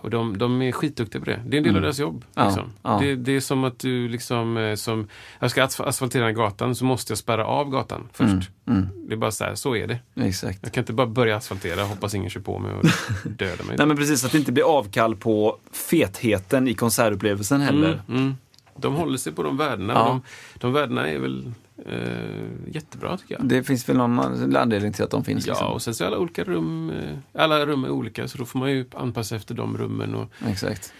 [0.00, 1.40] och de, de är skitduktiga på det.
[1.46, 2.14] Det är en del av deras jobb.
[2.14, 2.26] Mm.
[2.34, 2.72] Ja, Liksom.
[2.82, 2.98] ja.
[3.02, 6.84] Det, det är som att du liksom, eh, som, jag ska asf- asfaltera gatan så
[6.84, 8.50] måste jag spärra av gatan först.
[8.68, 9.98] Mm, Det är bara så här, så är det.
[10.26, 10.58] exakt.
[10.62, 12.84] Jag kan inte bara börja asfaltera, hoppas ingen kör på mig och
[13.30, 13.76] dödar mig.
[13.78, 18.02] Nej men precis, att det inte blir avkall på fetheten i konsertupplevelsen heller.
[18.08, 18.36] Mm, mm.
[18.76, 19.92] De håller sig på de värdena.
[19.92, 20.04] Ja.
[20.06, 20.22] De,
[20.60, 21.52] de värdena är väl eh,
[22.66, 23.44] jättebra tycker jag.
[23.48, 25.46] Det finns väl någon anledning till att de finns.
[25.46, 25.72] Ja, liksom.
[25.72, 28.58] och sen så är alla olika rum, eh, alla rum är olika så då får
[28.58, 30.14] man ju anpassa efter de rummen.
[30.14, 30.92] Och, Exakt.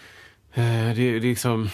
[0.53, 1.69] eh, det, det är liksom,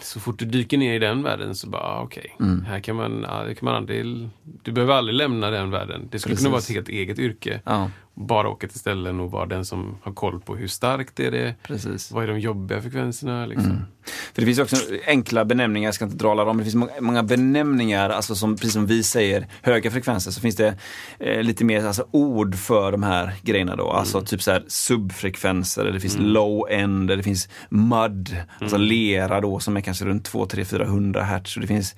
[0.00, 2.64] så fort du dyker ner i den världen så bara, ah, okej, Mm.
[2.64, 3.26] här kan man,
[3.58, 4.28] kan aldrig,
[4.62, 6.08] du behöver aldrig lämna den världen.
[6.10, 6.76] Det skulle kunna vara ett Precis.
[6.76, 7.60] helt eget yrke.
[7.64, 11.30] Ja, Bara åka till ställen och vara den som har koll på hur starkt är
[11.30, 12.10] det precis.
[12.12, 13.70] vad är de jobbiga frekvenserna liksom.
[13.70, 13.82] Mm.
[14.04, 16.88] För det finns också enkla benämningar, jag ska inte dra alla dem, men det finns
[17.00, 20.74] många, benämningar, alltså som, precis som vi säger, höga frekvenser, så finns det
[21.18, 23.90] eh, lite mer alltså, ord för de här grejerna då.
[23.90, 28.76] Alltså typ så här subfrekvenser, eller det finns low end, eller det finns mud, alltså
[28.76, 31.56] lera då som är kanske runt 2, 3, 400 hertz.
[31.56, 31.94] Och det finns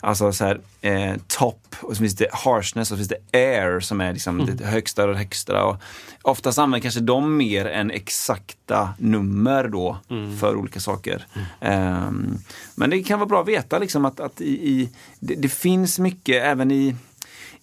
[0.00, 3.80] alltså så här eh, top, och så finns det harshness, och så finns det air
[3.80, 5.64] som är liksom det högsta och det högsta.
[5.64, 5.76] Och
[6.22, 7.90] oftast använder kanske de mer än
[8.68, 9.98] exakta nummer då
[10.40, 11.26] för olika saker.
[11.60, 12.38] Ehm,
[12.74, 14.88] men det kan vara bra att veta liksom att, att i, i,
[15.20, 16.96] det, det finns mycket även i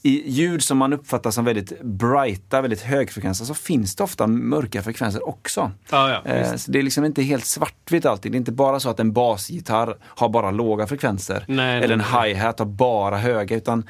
[0.02, 4.84] i ljud som man uppfattar som väldigt brighta, väldigt högfrekvenser, så finns det ofta mörka
[4.84, 5.72] frekvenser också.
[5.90, 6.66] Ja, ja, visst.
[6.66, 8.32] så det är liksom inte helt svartvitt alltid.
[8.32, 11.46] Det är inte bara så att en basgitarr har bara låga frekvenser.
[11.48, 13.56] Nej, eller en hi-hat har bara höga.
[13.56, 13.84] Utan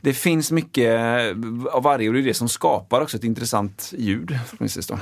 [0.00, 1.00] det finns mycket
[1.72, 4.38] av varje och det är det som skapar också ett intressant ljud.
[4.88, 4.98] Då.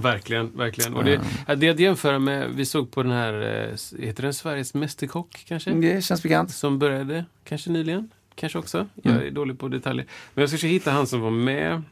[0.00, 0.94] Verkligen, verkligen.
[0.94, 1.20] Och det,
[1.56, 5.70] det att jämföra med, vi såg på den här, eh, heter den Sveriges Mästerkock kanske?
[5.70, 6.50] Det känns bekant.
[6.50, 8.10] Som började kanske nyligen.
[8.34, 8.86] Kanske också.
[9.02, 9.26] Jag Mm.
[9.26, 10.06] är dålig på detaljer.
[10.34, 11.82] Men jag ska försöka hitta han som var med.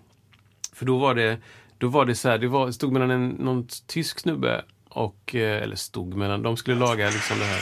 [0.72, 1.38] För då var det,
[1.78, 5.62] då var det så här, det var, stod mellan en, någon tysk snubbe och, eh,
[5.62, 7.60] eller stod mellan, de skulle laga liksom det här.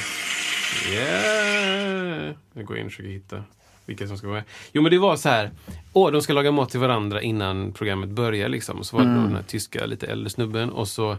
[0.92, 2.34] Yeah!
[2.52, 3.44] Jag går in och försöker hitta
[3.86, 4.44] vilka som ska vara med.
[4.72, 5.50] Jo men det var så här,
[5.92, 8.78] åh de ska laga mat till varandra innan programmet börjar liksom.
[8.78, 11.16] Och så var det då den här tyska, lite äldre snubben och så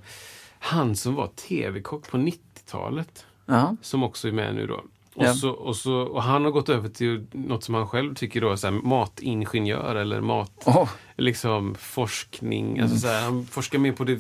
[0.60, 3.76] han som var tv-kock på 90-talet Ja.
[3.82, 4.74] som också är med nu då.
[5.16, 5.34] Och, Ja.
[5.34, 8.52] så, och, så, och han har gått över till något som han själv tycker då
[8.52, 12.80] är så här, matingenjör eller mat, Åh, liksom forskning.
[12.80, 14.20] Alltså så här, han forskar mer på det,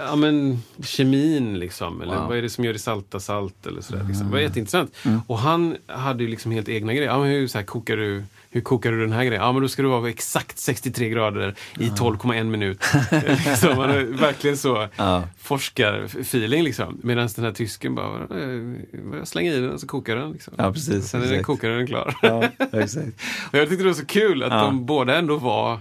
[0.00, 2.02] ja men kemin liksom.
[2.02, 2.28] Eller Wow.
[2.28, 4.04] vad är det som gör det salta salt eller sådär.
[4.08, 4.26] Liksom.
[4.26, 4.94] Det var jätteintressant.
[5.26, 7.08] Och han hade ju liksom helt egna grejer.
[7.08, 9.42] Ja, men hur, så här, kokar du, hur kokar du den här grejen?
[9.42, 12.84] Ja men då ska det vara exakt 63 grader i 12,1 minut.
[13.46, 15.22] liksom, han har verkligen så Ja.
[15.38, 17.00] forskarfeeling liksom.
[17.02, 20.32] Medan den här tysken bara, eh, jag slänger i den och så kokar den.
[20.32, 20.54] Liksom.
[20.56, 22.14] Ja, precis, Sen är den och den klar.
[22.22, 23.06] ja, exakt.
[23.52, 24.62] och jag tyckte det var så kul att Ja.
[24.64, 25.80] de båda ändå var Du,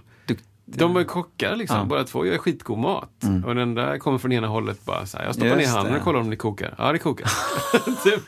[0.65, 1.80] de var kockar liksom, Ja.
[1.82, 1.89] Mm.
[1.89, 3.23] båda två gör skitgod mat.
[3.45, 5.93] Och den där kommer från ena hållet bara så här, jag stoppar Just ner handen
[5.93, 5.99] det.
[5.99, 6.75] och kollar om det kokar.
[6.78, 7.25] Ja, det kokar.
[8.04, 8.23] typ.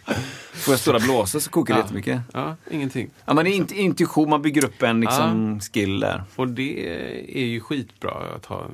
[0.54, 1.84] får jag stora blåsor så kokar det Ja.
[1.84, 2.22] jättemycket.
[2.34, 3.10] Ja, ingenting.
[3.26, 6.24] Ja, men det är int- intuition, man bygger upp en liksom, skill där.
[6.36, 6.88] Och det
[7.42, 8.66] är ju skitbra att ha,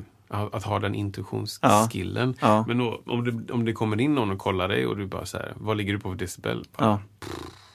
[0.52, 2.36] att ha den intuitionsskillen.
[2.40, 2.48] Ja.
[2.48, 2.66] Ja.
[2.68, 5.26] Men då, om, det, om det kommer in någon och kollar dig och du bara
[5.26, 6.66] så här, vad ligger du på för decibel?
[6.78, 7.00] Bara,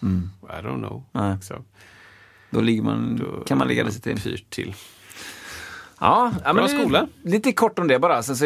[0.00, 0.08] Ja.
[0.60, 1.04] I don't know.
[1.42, 1.54] Så,
[2.50, 4.20] Då, ligger man, då kan man ligga lite till.
[4.20, 4.74] Pyrt till.
[5.98, 7.06] Ja, ja men skola.
[7.22, 8.16] Lite kort om det bara.
[8.16, 8.44] Alltså, så,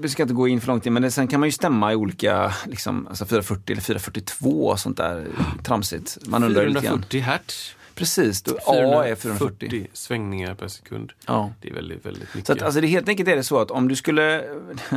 [0.00, 1.92] det ska inte gå in för långt in, men det, sen kan man ju stämma
[1.92, 5.26] i olika, liksom, alltså 440 eller 442 och sånt där
[5.62, 6.18] tramsigt.
[6.26, 6.92] Man undrar ju lite grann.
[6.92, 7.74] 440 hertz.
[7.94, 9.86] Precis, då A är 440.
[9.92, 11.12] svängningar per sekund.
[11.26, 11.52] Ja.
[11.60, 12.46] Det är väldigt, väldigt mycket.
[12.46, 14.44] Så att, alltså det helt enkelt är det så att om du skulle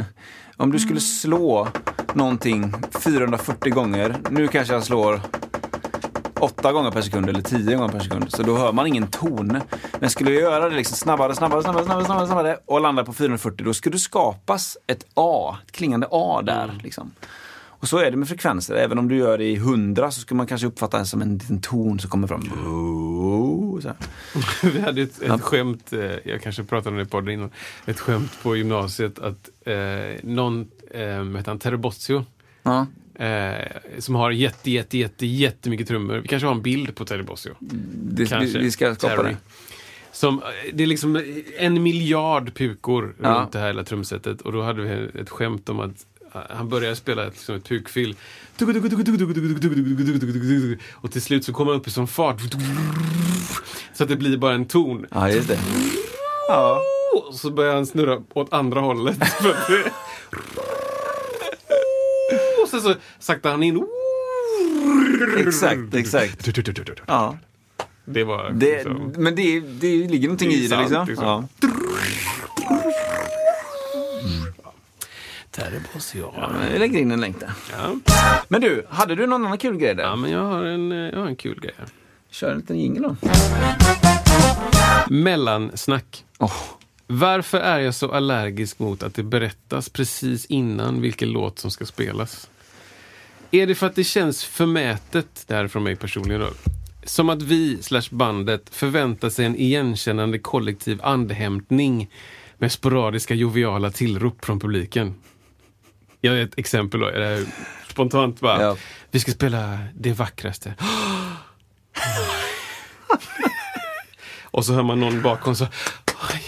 [0.58, 1.67] om du skulle slå
[2.13, 5.22] någonting 440 gånger, nu kanske jag slår
[6.39, 9.62] 8 gånger per sekund eller 10 gånger per sekund, så då hör man ingen ton.
[10.00, 13.13] Men skulle jag göra det liksom snabbare, snabbare, snabbare, snabbare, snabbare, snabbare och landa på
[13.13, 16.80] 440, då skulle det skapas ett A, ett klingande A där.
[16.84, 17.12] Liksom.
[17.80, 18.76] Och så är det med frekvenser.
[18.76, 21.34] Även om du gör det i 100 så skulle man kanske uppfatta det som en
[21.34, 22.41] liten ton som kommer fram.
[22.41, 23.95] Här.
[24.71, 27.50] Vi hade ett, ett skämt, eh, jag kanske pratade om det i podden innan,
[27.86, 29.76] ett skämt på gymnasiet att eh,
[30.23, 32.26] någon, eh, heter han, Terbozzio,
[32.63, 32.86] Ja.
[33.19, 36.15] Eh, som har jätte, jätte, jätte, jättemycket trummor.
[36.17, 37.51] Vi kanske har en bild på Terbozzio.
[37.60, 38.60] Det, vi, Kanske.
[38.60, 39.30] vi ska skapa Terry.
[39.30, 39.38] det.
[40.12, 41.21] Som, eh, det är liksom
[41.58, 43.30] en miljard pukor Ja.
[43.30, 44.41] runt det här hela trumsetet.
[44.41, 47.63] Och då hade vi ett skämt om att eh, han började spela ett, liksom ett
[47.67, 48.15] pukfill.
[50.93, 52.41] Och till slut så kommer han upp i sån fart.
[53.93, 55.06] Så att det blir bara en ton.
[55.12, 55.60] Ja, just det.
[56.47, 56.82] Ja.
[57.27, 59.17] Och så börjar han snurra åt andra hållet.
[59.27, 59.91] För att det-
[62.63, 63.88] och sen så saktar han in.
[65.38, 66.50] Exakt, exakt.
[67.08, 67.38] Ja.
[68.06, 69.13] Det var Det, liksom...
[69.17, 71.08] men det, det ligger någonting Det i det sant, liksom.
[71.08, 71.47] liksom.
[71.62, 71.69] Ja.
[75.52, 76.34] Terbozzio.
[76.38, 77.52] Ja, vi lägger in en länk där.
[77.71, 77.95] Ja.
[78.47, 80.04] Men du, hade du någon annan kul grej där?
[80.04, 81.88] ja, men jag har en, jag har en kul grej här.
[82.30, 83.15] Kör en liten jingel då.
[85.10, 86.26] Mellansnack.
[86.38, 86.54] Åh,
[87.08, 91.86] Varför är jag så allergisk mot att det berättas precis innan vilken låt som ska
[91.86, 92.50] spelas?
[93.51, 96.49] Är det för att det känns förmätet, det här är från mig personligen då,
[97.03, 102.10] som att vi, slash bandet, förväntar sig en igenkännande kollektiv andhämtning
[102.57, 105.15] med sporadiska joviala tillrop från publiken?
[106.21, 107.45] Jag har ett exempel då, är
[107.89, 108.62] spontant bara.
[108.62, 108.77] Ja.
[109.12, 110.73] Vi ska spela det vackraste.
[114.43, 115.67] Och så hör man någon bakom så,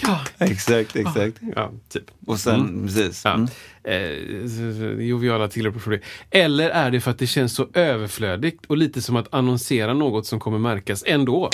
[0.02, 1.36] ja, exakt, exakt.
[1.56, 2.04] ja, typ.
[2.26, 3.22] Och sen, precis.
[3.24, 3.34] Ja.
[3.34, 3.48] Mm.
[3.84, 6.00] Eh, så- så- joviala tillrop för det.
[6.30, 10.26] Eller är det för att det känns så överflödigt och lite som att annonsera något
[10.26, 11.50] som kommer märkas ändå?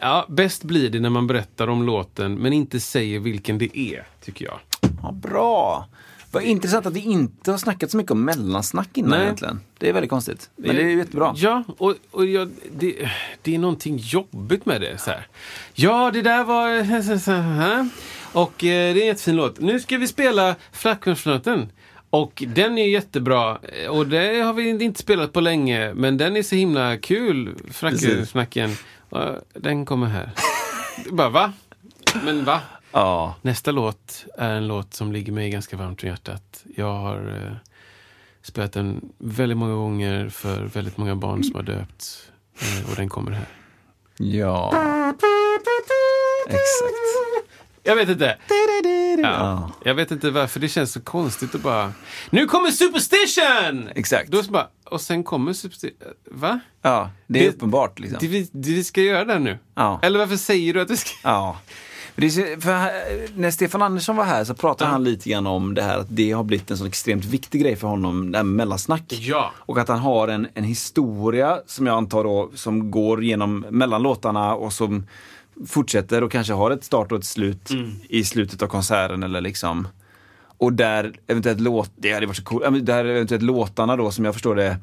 [0.00, 4.06] Ja, bäst blir det när man berättar om låten men inte säger vilken det är,
[4.24, 4.58] tycker jag.
[5.02, 5.88] Ja, bra.
[6.32, 9.22] Vad intressant att vi inte har snackat så mycket om mellansnack innan Nej.
[9.22, 9.60] egentligen.
[9.78, 10.50] Det är väldigt konstigt.
[10.56, 11.32] Men det är jättebra.
[11.36, 13.08] Ja, och, och jag, det,
[13.42, 14.98] det är någonting jobbigt med det.
[14.98, 15.26] Så här.
[15.74, 17.18] Ja, det där var...
[17.18, 17.88] så här.
[18.32, 19.60] Och eh, det är en jättefin låt.
[19.60, 21.68] Nu ska vi spela Flackonsflöten.
[22.10, 23.58] Och den är jättebra.
[23.62, 25.94] Eh, Och det har vi inte spelat på länge.
[25.94, 28.76] Men den är så himla kul, Frackensnacken.
[29.10, 29.20] Och
[29.54, 30.30] Den kommer här.
[31.10, 31.52] Bara, va?
[32.24, 32.60] Men va?
[32.92, 33.34] Ja.
[33.42, 36.64] Nästa låt är en låt som ligger mig ganska varmt om hjärtat.
[36.76, 37.52] Jag har eh,
[38.42, 42.30] spelat den väldigt många gånger för väldigt många barn som har döpts.
[42.60, 43.46] Eh, och den kommer här.
[44.16, 44.72] Ja.
[46.46, 46.94] Exakt.
[47.82, 48.36] Jag vet inte.
[49.22, 49.28] Ja.
[49.30, 49.70] Ja.
[49.84, 51.92] Jag vet inte varför det känns så konstigt att bara...
[52.30, 53.88] Nu kommer Superstition!
[53.94, 54.30] Exakt.
[54.30, 55.98] Då så bara, och sen kommer Superstition.
[56.30, 56.60] Va?
[56.82, 58.18] Ja, det är Det- uppenbart liksom.
[58.20, 59.58] Det vi, det vi ska göra det nu?
[59.74, 59.98] Ja.
[60.02, 61.10] Eller varför säger du att vi ska...
[61.22, 61.58] Ja.
[62.24, 65.98] Är för när Stefan Andersson var här så pratade han lite grann om det här
[65.98, 69.02] att det har blivit en så extremt viktig grej för honom, det här med mellansnack.
[69.08, 69.52] Ja.
[69.56, 74.02] Och att han har en, en historia som jag antar då, som går genom mellan
[74.02, 75.06] låtarna och som
[75.66, 77.70] fortsätter och kanske har ett start och ett slut
[78.08, 79.88] i slutet av konserten eller liksom.
[80.58, 84.24] Och där eventuellt låt, det hade varit så coolt, Ja, där eventuellt låtarna då som
[84.24, 84.76] jag förstår det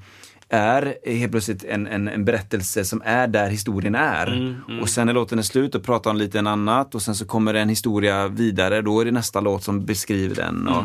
[0.56, 4.58] är helt plötsligt en, en, en berättelse som är där historien är.
[4.82, 7.26] Och sen när låten är slut och pratar om lite en annat och sen så
[7.26, 10.68] kommer en historia vidare, då är det nästa låt som beskriver den.
[10.68, 10.84] Och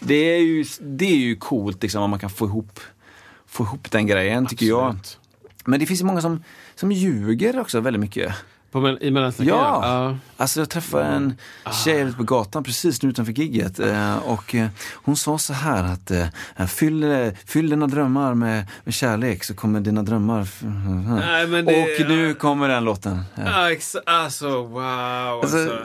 [0.00, 2.80] det, är ju, det är ju coolt liksom om man kan få ihop,
[3.46, 4.84] få ihop den grejen tycker jag.
[4.84, 5.18] Absolut.
[5.64, 6.42] Men det finns ju många som,
[6.74, 8.34] som ljuger också väldigt mycket.
[8.70, 9.54] På, I mellansnacket?
[9.54, 9.80] Ja.
[9.82, 10.16] ja.
[10.36, 11.36] Alltså jag träffade en
[11.84, 15.84] tjej ute på gatan precis nu utanför gigget eh, och eh, hon sa så här
[15.84, 16.10] att
[16.56, 20.48] eh, fyll, fyll dina drömmar med, med kärlek så kommer dina drömmar...
[21.20, 23.22] Nej, men det- och nu kommer den låten.
[23.34, 23.70] Ja.
[24.06, 24.80] Alltså wow.
[24.82, 25.82] Alltså, Alltså,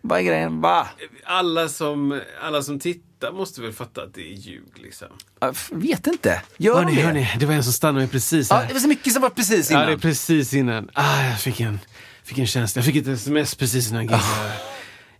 [0.00, 0.60] vad är grejen?
[0.60, 0.86] Va?
[1.24, 5.08] alla, som, alla som tittar måste väl fatta att det är ljug liksom.
[5.40, 6.42] Jag vet inte.
[6.56, 7.02] Gör Hörni, det?
[7.02, 8.60] hörni, det var en som stannade mig precis här.
[8.62, 9.86] Ja, det var så mycket som var precis Ja, innan.
[9.86, 10.90] det är precis innan.
[10.92, 11.80] Ah, jag fick en,
[12.24, 12.78] fick en känsla.
[12.80, 14.20] Jag fick ett sms precis innan giget.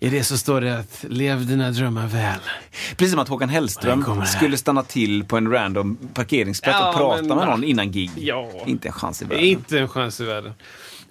[0.00, 2.40] I det så står det att lev dina drömmar väl.
[2.96, 7.22] Precis som att Håkan Hellström skulle stanna till på en random parkeringsplats Ja, och prata
[7.22, 8.10] men- med någon innan gig.
[8.16, 8.50] Ja.
[8.66, 9.48] Inte en chans i Det är världen.
[9.50, 10.52] inte en chans i världen.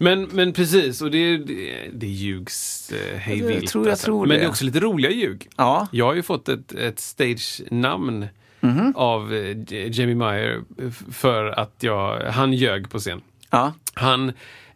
[0.02, 3.68] Men, men precis, och det, det, det ljugs eh, hej vilt.
[3.72, 4.06] tror- jag alltså.
[4.06, 4.44] tror Men det.
[4.46, 5.48] är också lite roliga ljug.
[5.58, 5.88] Ja.
[5.92, 8.28] Jag har ju fått ett, ett stage-namn
[8.64, 8.94] Mhm.
[8.96, 9.58] av eh,
[10.00, 13.22] Jamie Meyer f- för att jag, han ljög på scen.
[13.50, 13.74] Ja.
[13.94, 14.32] Han,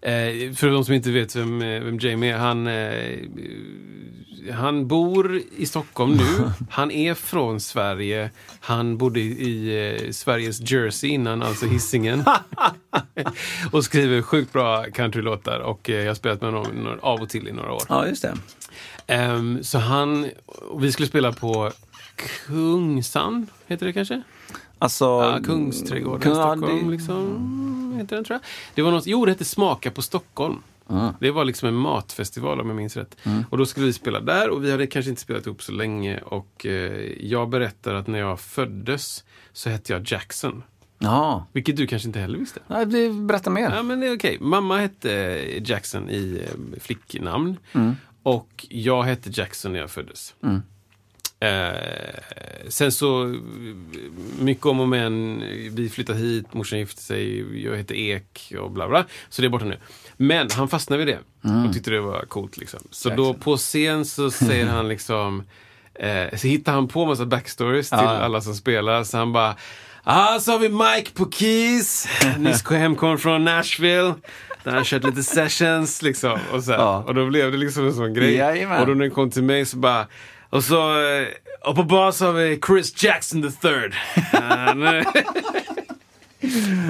[0.06, 3.20] eh, för de som inte vet vem, eh, vem Jamie är, han, eh,
[4.54, 6.52] han bor i Stockholm nu.
[6.70, 8.30] Han är från Sverige.
[8.60, 12.24] Han bodde i, eh, Sveriges Jersey innan, alltså Hisingen.
[13.72, 17.48] och skriver sjukt bra countrylåtar och eh, jag har spelat med honom av och till
[17.48, 17.84] i några år.
[17.90, 18.34] ja, just det.
[19.08, 20.30] Ehm, så han,
[20.80, 21.72] vi skulle spela på
[22.48, 24.22] Kungsan, heter det kanske?
[24.80, 25.06] Alltså...
[25.06, 26.86] Ja, Kungsträdgården i Kung- ja, Stockholm.
[26.86, 28.42] det- Liksom, heter den, tror jag.
[28.76, 30.56] Det var något, jo, det hette Smaka på Stockholm.
[30.88, 31.10] Ah.
[31.20, 33.18] Det var liksom en matfestival om jag minns rätt.
[33.50, 36.20] Och då skulle vi spela där och vi hade kanske inte spelat ihop så länge.
[36.20, 40.64] Och eh, jag berättar att när jag föddes så hette jag Jackson.
[41.00, 41.46] Ja.
[41.54, 42.60] Vilket du kanske inte heller visste.
[42.68, 43.72] Nej, berätta mer.
[43.76, 44.38] Ja, men det är okej.
[44.42, 45.10] Mamma hette
[45.66, 47.58] Jackson i eh, flicknamn.
[48.24, 50.34] Och jag hette Jackson när jag föddes.
[51.46, 52.20] Eh,
[52.68, 53.36] sen så,
[54.40, 55.44] mycket om och men.
[55.72, 59.06] Vi flyttade hit, morsan gifte sig, jag heter Ek och bla bla.
[59.30, 59.78] Så det är borta nu.
[60.18, 61.20] Men han fastnade vid det
[61.68, 62.58] och tyckte det var coolt.
[62.58, 62.80] Liksom.
[62.92, 65.44] Så då på scen så säger han liksom,
[65.96, 68.10] eh, så hittar han på massa backstories till Ja.
[68.10, 69.04] alla som spelar.
[69.04, 69.56] Så han bara,
[70.04, 74.14] ah, så har vi Mike på keys, nyss kom hemkommen från Nashville.
[74.64, 76.40] Där han kört lite sessions liksom.
[76.54, 76.72] Och, så.
[76.72, 77.04] Ja.
[77.08, 78.34] och då blev det liksom en sån grej.
[78.36, 78.80] Jajamän.
[78.82, 80.08] Och då när den kom till mig så bara
[80.56, 81.28] och så, eh,
[81.62, 83.96] och på bas har vi Chris Jackson the third.
[84.34, 85.08] Eh,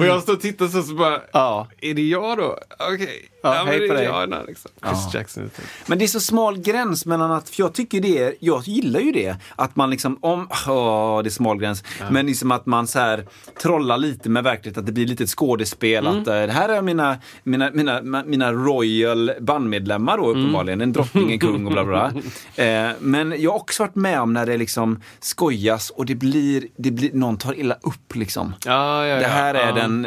[0.00, 1.68] och jag står och tittar så, så bara, Ja.
[1.80, 2.58] är det jag då?
[2.78, 3.28] Okej.
[3.54, 4.04] Ja, hej på är dig.
[4.04, 4.70] jag då, liksom.
[4.86, 5.50] Chris Jackson.
[5.86, 9.12] Men det är så smal gräns mellan att, för jag tycker det, jag gillar ju
[9.12, 12.98] det, att man liksom, om, åh, det är smal gräns, men liksom att man så
[12.98, 13.26] här
[13.62, 16.82] trollar lite med verkligheten, att det blir lite ett skådespel, att eh, det här är
[16.82, 22.10] mina, mina, mina, mina royal bandmedlemmar då uppenbarligen, en drottning, en kung och bla bla.
[22.12, 22.22] bla.
[22.56, 26.64] Eh, men jag har också varit med om när det liksom skojas och det blir,
[26.76, 28.54] det blir någon tar illa upp liksom.
[28.64, 29.20] Ja, ja, ja.
[29.20, 29.74] Det här är ja.
[29.74, 30.06] den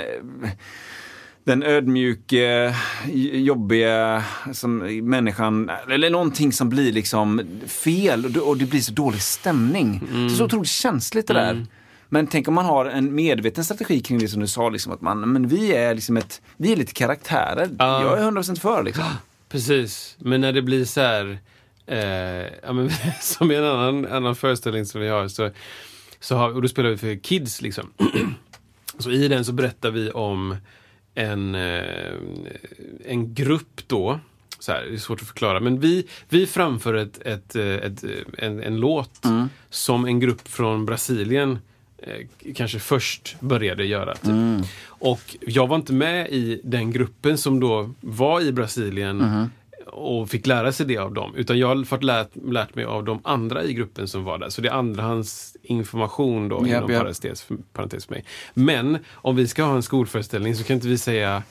[1.50, 2.76] den ödmjuke,
[3.34, 4.78] jobbiga som
[5.10, 10.02] människan, eller någonting som blir liksom fel och det, och det blir så dålig stämning.
[10.12, 10.30] Mm.
[10.30, 11.66] Så, så otroligt känsligt det där.
[12.10, 15.02] Men tänk om man har en medveten strategi kring det som du sa, liksom, att
[15.02, 17.70] man, men vi är liksom ett, vi är lite karaktärer.
[17.80, 18.04] Ja.
[18.04, 19.06] Jag är 100% för liksom.
[19.50, 21.40] Precis, men när det blir så här,
[21.86, 22.00] eh,
[22.64, 25.50] ja, men, som i en annan, annan föreställning som vi har, så,
[26.20, 27.94] så har, och då spelar vi för kids liksom.
[29.00, 30.56] så i den så berättar vi om
[31.20, 32.14] en, eh,
[33.06, 34.20] en grupp då,
[34.60, 38.04] så här, det är svårt att förklara, men vi, vi framför ett, ett, eh, ett,
[38.04, 39.22] eh, en, en låt
[39.70, 41.60] som en grupp från Brasilien
[42.56, 44.16] kanske först började göra.
[44.16, 44.32] Typ.
[44.86, 49.50] Och jag var inte med i den gruppen som då var i Brasilien
[49.94, 51.36] och fick lära sig det av dem.
[51.36, 54.50] Utan jag har fått lärt, lärt mig av de andra i gruppen som var där.
[54.50, 57.02] Så det är andrahands information då, Japp, inom japp.
[57.02, 58.26] parentes, parentes för mig.
[58.54, 61.44] Men om vi ska ha en skolföreställning så kan inte vi säga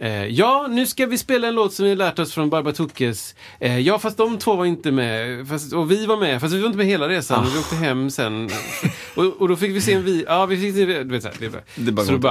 [0.00, 3.34] Eh, ja, nu ska vi spela en låt som vi lärt oss från Barbatukes.
[3.60, 5.48] Eh, ja, fast de två var inte med.
[5.48, 7.44] Fast, och vi var med, fast vi var inte med hela resan.
[7.44, 7.48] Ah.
[7.54, 8.50] Vi åkte hem sen.
[9.16, 10.24] och, och då fick vi se en vi...
[10.28, 10.84] Ja, vi fick se...
[10.84, 12.30] Du vet, så här, det, är bara- Det är bara så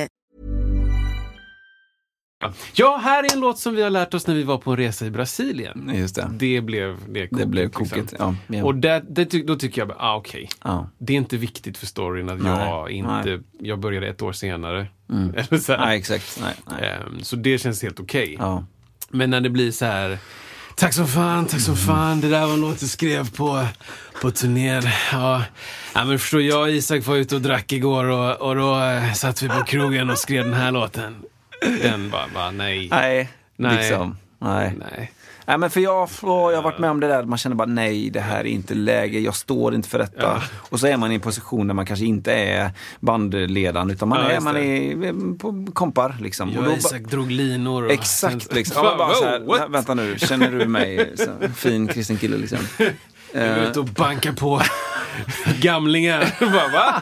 [2.73, 4.77] Ja, här är en låt som vi har lärt oss när vi var på en
[4.77, 5.91] resa i Brasilien.
[5.95, 6.29] Just det.
[6.31, 7.37] Det blev det kokigt.
[7.37, 7.85] Det blev liksom.
[7.85, 8.35] kokigt, ja.
[8.47, 8.63] ja.
[8.63, 10.49] Och det, ty- då tycker jag, ah, okej.
[10.63, 10.89] ja.
[10.97, 13.33] Det är inte viktigt för storyn att Nej, jag inte, nej.
[13.33, 13.43] Mm.
[13.59, 14.87] jag började ett år senare.
[15.09, 15.77] Eller så.
[15.77, 16.41] Nej, exakt.
[16.41, 16.89] Nej.
[16.89, 18.35] Ehm, så det känns helt okej.
[18.39, 18.65] Ja.
[19.09, 20.17] Men när det blir så här
[20.75, 22.21] Tack som fan, tack som fan.
[22.21, 23.65] Det där var en låt du skrev på,
[24.21, 24.83] på turnén.
[25.11, 25.43] Ja.
[25.95, 29.13] ja, men förstår jag och Isak var ute och drack igår och, och då eh,
[29.13, 31.15] satt vi på krogen och skrev den här låten.
[31.61, 32.87] Den bara, bara nej.
[32.91, 33.75] Nej, Nej.
[33.77, 34.17] liksom.
[34.39, 34.73] Nej.
[34.79, 35.11] Nej.
[35.45, 37.67] Nej, men för jag, åh, jag har varit med om det där, man känner bara
[37.67, 40.21] nej, det här är inte läge, jag står inte för detta.
[40.21, 40.41] Ja.
[40.57, 44.19] Och så är man i en position där man kanske inte är bandledaren, utan man
[44.23, 46.15] Ja, är, man är på kompar.
[46.21, 46.49] Liksom.
[46.49, 47.85] Jag och då, Isak drog linor.
[47.85, 48.85] Och Exakt, liksom.
[48.85, 51.13] Ja, bara här, vänta nu, känner du mig?
[51.15, 52.59] Så, fin kristen kille liksom.
[53.33, 54.61] Jag går Eh, ut och bankar på
[55.61, 56.35] gamlingar.
[56.39, 57.01] Bara, va?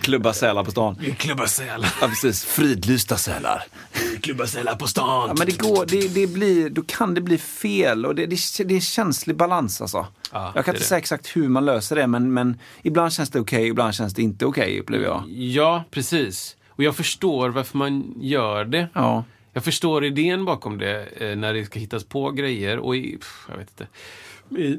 [0.00, 0.96] klubba sälar på stan.
[1.00, 1.86] Vi klubbar säl.
[2.00, 2.44] Ja, precis.
[2.44, 3.64] Fridlysta sälar.
[4.12, 5.28] Vi klubbar sälar på stan.
[5.28, 8.38] Ja, men det går, det, det blir, då kan det bli fel och det, det,
[8.64, 10.06] det är en känslig balans alltså.
[10.32, 10.88] Ja, jag kan är inte det.
[10.88, 14.22] säga exakt hur man löser det, men, men ibland känns det okej, ibland känns det
[14.22, 15.24] inte okej, upplever jag.
[15.28, 16.56] Ja, precis.
[16.68, 18.88] Och jag förstår varför man gör det.
[18.92, 19.24] Ja.
[19.52, 23.18] Jag förstår idén bakom det eh, när det ska hittas på grejer och i,
[23.48, 23.86] jag vet inte.
[24.62, 24.78] I,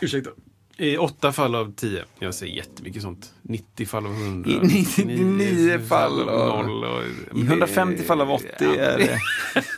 [0.00, 0.30] ursäkta.
[0.76, 4.50] I åtta fall av tio, jag säger jättemycket sånt, 90 fall av 100.
[4.50, 7.02] I 99 fall av- noll och,
[7.38, 8.46] I 150 fall av 80
[8.78, 9.20] är det...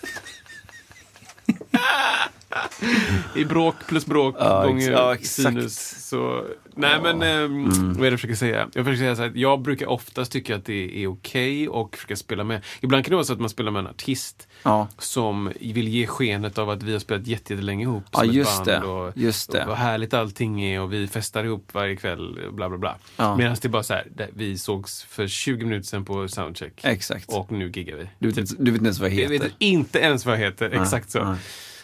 [3.37, 5.11] I bråk plus bråk Ja, gånger ja.
[5.13, 5.25] Mm.
[5.25, 6.07] sinus.
[6.09, 8.69] Så, nej men, ehm, vad är det jag försöker säga?
[8.75, 12.17] Jag försöker säga så här, jag brukar oftast tycka att det är okej och försöka
[12.17, 12.65] spela med.
[12.81, 14.89] Ibland kan det vara så att man spelar med en artist Ja.
[14.99, 18.35] som vill ge skenet av att vi har spelat jätte- jättelänge ihop Ja, som ett
[18.35, 18.67] just band.
[18.67, 18.79] det.
[18.89, 19.63] Och, Just det.
[19.63, 22.97] och vad härligt allting är och vi festar ihop varje kväll, bla bla bla.
[23.17, 23.37] Ja.
[23.37, 26.81] Medan det är bara så här, vi sågs för 20 minuter sedan på soundcheck.
[26.85, 27.25] Exakt.
[27.29, 28.09] Och nu giggar vi.
[28.19, 29.45] Du vet, inte- du vet inte ens vad jag Jag heter.
[29.45, 31.25] vet inte ens vad jag heter, exakt så.
[31.25, 31.39] nej.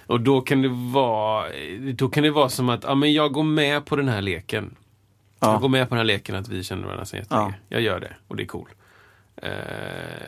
[0.07, 1.47] Och då kan det vara,
[1.95, 4.77] då kan det vara som att, ja men jag går med på den här leken.
[5.41, 5.53] Ja.
[5.53, 7.55] Jag går med på den här leken att vi känner varandra sedan jättelänge.
[7.69, 7.77] Ja.
[7.77, 8.69] Jag gör det och det är cool.
[9.43, 9.51] Eh,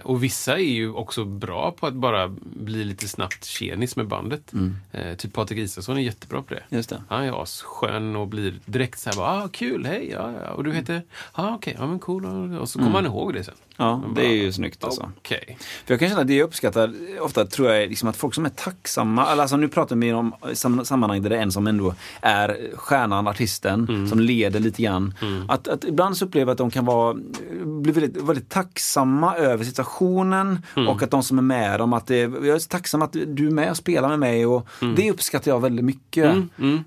[0.02, 4.52] och vissa är ju också bra på att bara bli lite snabbt tjenis med bandet.
[4.92, 6.60] Eh, typ Patrik Isaksson är jättebra på det.
[6.60, 6.76] Mm.
[6.78, 7.02] Just det.
[7.08, 10.50] Han är asskön och blir direkt så här, bara, ah, kul, hej, ja, ja.
[10.50, 11.02] Och du heter?
[11.36, 12.24] Ja, ah, okej, ja men cool.
[12.58, 13.54] Och så kommer man ihåg det sen.
[13.76, 15.10] Ja, Man det bara, är ju snyggt alltså.
[15.18, 15.56] Okej.
[15.84, 18.34] För jag kan känna att det jag uppskattar ofta tror jag är liksom att folk
[18.34, 21.66] som är tacksamma, alltså nu pratar vi om sam- sammanhang där det är en som
[21.66, 24.08] ändå är stjärnan, artisten, Mm.
[24.08, 25.14] som leder lite grann.
[25.48, 27.14] Att, att ibland så upplever jag att de kan vara,
[27.64, 28.97] bli väldigt, väldigt tacksamma
[29.38, 30.88] över situationen Mm.
[30.88, 33.46] och att de som är med dem, att det, jag är så tacksam att du
[33.46, 34.94] är med och spelar med mig och Mm.
[34.94, 36.36] det uppskattar jag väldigt mycket.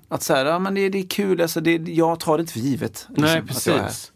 [0.08, 2.60] Att säga, ja men det, det är kul, alltså det, jag tar det inte för
[2.60, 3.06] givet.
[3.08, 3.42] liksom, Nej, här.
[3.42, 4.12] precis.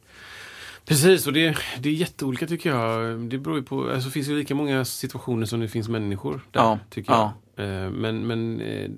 [0.84, 3.18] Precis, och det, det är jätteolika tycker jag.
[3.20, 6.78] Det beror på, alltså, finns ju lika många situationer som det finns människor där, Ja,
[6.90, 7.24] tycker jag.
[7.56, 8.90] Eh, Men, men eh,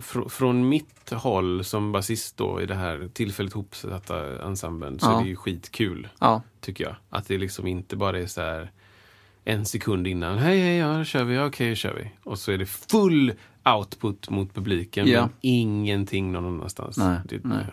[0.00, 5.18] fr från mitt håll som basist då i det här tillfälligt hopsatta ensemblen så Ja.
[5.18, 6.42] är det ju skitkul, Ja.
[6.64, 6.94] Tycker jag.
[7.10, 8.70] Att det liksom inte bara är så här
[9.44, 12.10] en sekund innan, hej, hej, ja, då kör vi, ja, okej, då kör vi.
[12.30, 13.32] Och så är det full
[13.76, 15.20] output mot publiken, Ja.
[15.20, 16.96] men ingenting någon annanstans.
[16.96, 17.66] Nej, det, nej.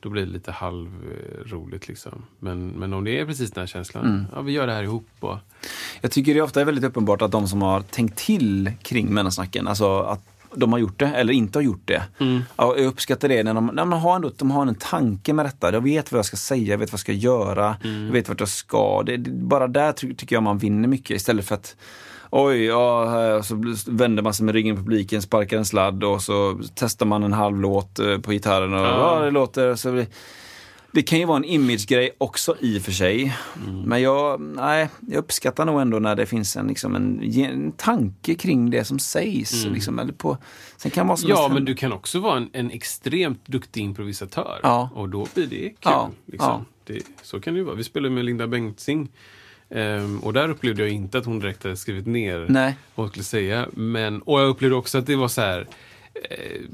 [0.00, 2.24] Då blir det lite halvroligt liksom.
[2.38, 4.24] Men, men om det är precis den här känslan, Mm.
[4.34, 5.08] ja vi gör det här ihop.
[5.20, 5.36] Och,
[6.00, 9.68] Jag tycker det ofta är väldigt uppenbart att de som har tänkt till kring mellanslacken,
[9.68, 10.24] alltså att
[10.54, 12.02] de har gjort det eller inte har gjort det.
[12.20, 12.40] Mm.
[12.56, 15.46] Ja, jag uppskattar det när de, när de, har ändå, de har en tanke med
[15.46, 15.72] detta.
[15.72, 18.04] Jag vet vad jag ska säga, jag vet vad jag ska göra, Mm.
[18.06, 19.02] jag vet vart jag ska.
[19.06, 21.76] Det, det, bara där ty, tycker jag man vinner mycket istället för att
[22.32, 26.60] Oj, ja, så vänder man sig med ryggen i publiken, sparkar en sladd och så
[26.74, 29.16] testar man en halv låt eh, på gitarren och Ja.
[29.18, 29.24] ja.
[29.24, 30.06] det låter så blir,
[30.92, 33.36] det kan ju vara en imagegrej också i och för sig.
[33.66, 33.80] Mm.
[33.82, 38.34] Men jag, nej, jag uppskattar nog ändå när det finns en, liksom en, en tanke
[38.34, 39.64] kring det som sägs.
[39.64, 40.38] Liksom, eller på,
[40.76, 41.30] sen kan man Mm.
[41.30, 44.60] ja, men du kan också vara en, en extremt duktig improvisatör.
[44.62, 44.90] Ja.
[44.94, 45.74] Och då blir det kul.
[45.82, 46.64] Ja, Liksom.
[46.84, 47.74] Det, så kan det ju vara.
[47.76, 49.08] Vi spelade med Linda Bengtzing.
[49.70, 52.76] ehm, och där upplevde jag inte att hon direkt hade skrivit ner Nej.
[52.94, 53.66] vad hon skulle säga.
[53.72, 55.66] Men, och jag upplevde också att det var så här,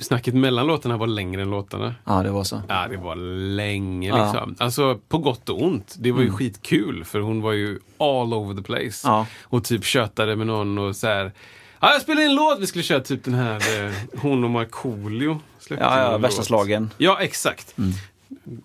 [0.01, 1.95] snacket mellan låtarna var längre än låtarna.
[2.05, 2.63] Ja, det var så.
[2.69, 3.17] Ja, det var
[3.57, 4.25] länge Ja.
[4.33, 4.57] liksom.
[4.59, 5.95] Alltså på gott och ont.
[5.99, 9.09] Det var ju skitkul för hon var ju all over the place.
[9.09, 9.27] Ja.
[9.43, 11.33] Och typ tjötade med någon och så här.
[11.81, 12.59] Ja, jag spelade in en låt.
[12.61, 15.41] Vi skulle köra typ den här eh, Hon och Markoolio.
[15.69, 16.47] Ja, ja, värsta låt.
[16.47, 16.91] slagen.
[16.99, 17.75] Ja, exakt.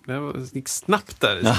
[0.06, 1.56] Det var, det gick snabbt där.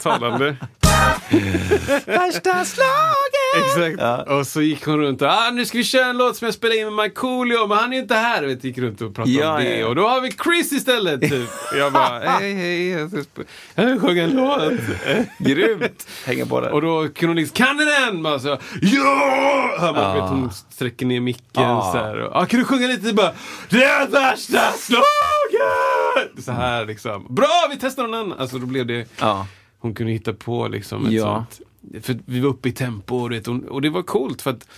[0.00, 0.56] Talande.
[2.06, 3.64] Värsta slagen!
[3.66, 3.96] Exakt.
[3.98, 4.22] Ja.
[4.38, 6.54] Och så gick hon runt och ah, nu ska vi köra en låt som jag
[6.54, 8.42] spelade in med Markoolio, men han är inte här.
[8.42, 9.78] Vet, gick runt och pratade Ja, om det.
[9.78, 9.86] ja.
[9.86, 11.20] Och då har vi Chris istället.
[11.20, 11.48] Typ.
[11.78, 14.72] Jag bara, hej, hej, jag ska sjunga en låt.
[15.38, 16.06] Grymt!
[16.26, 16.70] Hänga på det.
[16.70, 18.22] Och då kunde hon liksom, kan du den?
[18.22, 18.48] Bara så,
[18.82, 19.70] ja!
[19.78, 21.90] Hör man, vet, hon sträcker ner micken Ja.
[21.92, 22.18] så här.
[22.20, 23.12] Och, ah, kan du sjunga lite?
[23.12, 23.32] Bara,
[23.68, 26.44] det är värsta slaget!
[26.44, 27.26] Så här liksom.
[27.30, 28.38] Bra, vi testar någon annan.
[28.38, 29.46] Alltså då blev det, Ja.
[29.82, 31.46] Hon kunde hitta på liksom ett Ja.
[31.50, 32.04] sånt.
[32.04, 34.68] För vi var uppe i tempo och det, och det var coolt för att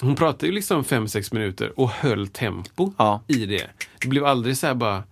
[0.00, 3.22] hon pratade ju liksom 5-6 minuter och höll tempo Ja.
[3.26, 3.66] i det.
[4.00, 5.02] Det blev aldrig så här bara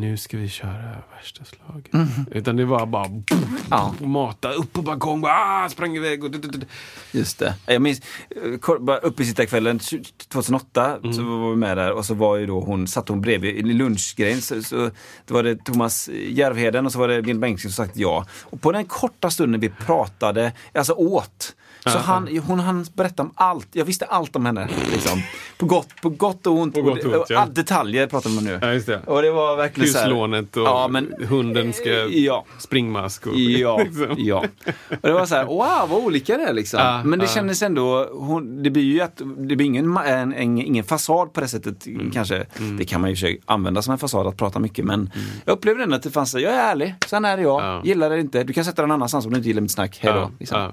[0.00, 2.10] nu ska vi köra värsta slaget.
[2.30, 3.22] Utan det var bara Mm.
[3.70, 3.94] Ja.
[4.00, 5.32] mata upp på balkong, bara,
[5.64, 6.24] ah, sprang iväg.
[6.24, 6.30] Och,
[7.12, 7.54] Just det.
[7.66, 12.60] Jag minns, eh, uppesittarkvällen 2008 så var vi med där och så var ju då
[12.60, 14.42] hon, satt hon bredvid i lunchgrejen.
[14.42, 14.90] Så, så,
[15.26, 18.26] då var det Thomas Järvheden och så var det Bill Bengtsson som sagt ja.
[18.42, 21.56] Och på den korta stunden vi pratade, alltså åt,
[21.86, 23.68] så han, hon hann berätta om allt.
[23.72, 24.68] Jag visste allt om henne.
[24.92, 25.22] Liksom.
[25.58, 26.74] På, gott, på gott och ont.
[26.74, 27.46] På gott och ont, ja.
[27.52, 28.58] detaljer pratar man nu.
[28.62, 29.00] Ja, just det.
[29.06, 32.44] Och det var verkligen Huslånet och Ja, men- hunden ska Ja.
[32.58, 33.26] springmask.
[33.26, 34.14] Och, Ja, liksom.
[34.18, 34.44] ja.
[34.90, 36.80] Och det var så här, wow vad olika det är liksom.
[36.80, 37.30] Ja, Men det ja.
[37.34, 41.40] kändes ändå, hon, det blir ju att, det blir ingen, en, en, ingen fasad på
[41.40, 42.10] det sättet Mm.
[42.10, 42.46] kanske.
[42.78, 45.10] Det kan man ju för sig använda som en fasad att prata mycket men
[45.44, 47.70] jag upplevde ändå att det fanns, jag är ärlig, sen är det jag, Mm.
[47.74, 47.82] Ja.
[47.84, 50.12] gillar det inte, du kan sätta den annanstans om du inte gillar mitt snack, hej
[50.12, 50.18] då.
[50.18, 50.72] Ja, liksom.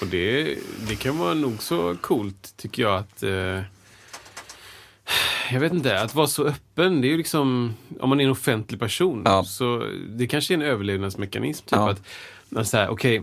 [0.00, 3.22] Och det, det kan vara nog så coolt, tycker jag, att...
[3.22, 3.60] Eh,
[5.52, 7.74] jag vet inte, att vara så öppen, det är ju liksom...
[8.00, 9.44] Om man är en offentlig person, Ja.
[9.44, 11.64] så det kanske är en överlevnadsmekanism.
[11.64, 11.90] Typ Ja.
[11.90, 12.02] att
[12.48, 13.22] man säger, okej,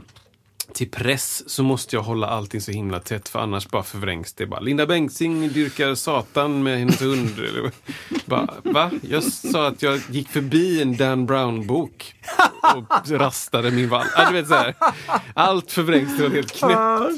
[0.73, 4.45] till press så måste jag hålla allting så himla tätt, för annars bara förvrängs det.
[4.45, 7.29] Bara, Linda Bengtzing dyrkar Satan med hennes hund.
[8.25, 8.91] Bara, va?
[9.01, 12.15] Jag sa att jag gick förbi en Dan Brown-bok
[12.75, 14.05] och rastade min vall.
[14.17, 14.75] Ja, du vet, så här.
[15.33, 16.75] Allt förvrängs till något helt knäppt.
[16.75, 17.09] Ah.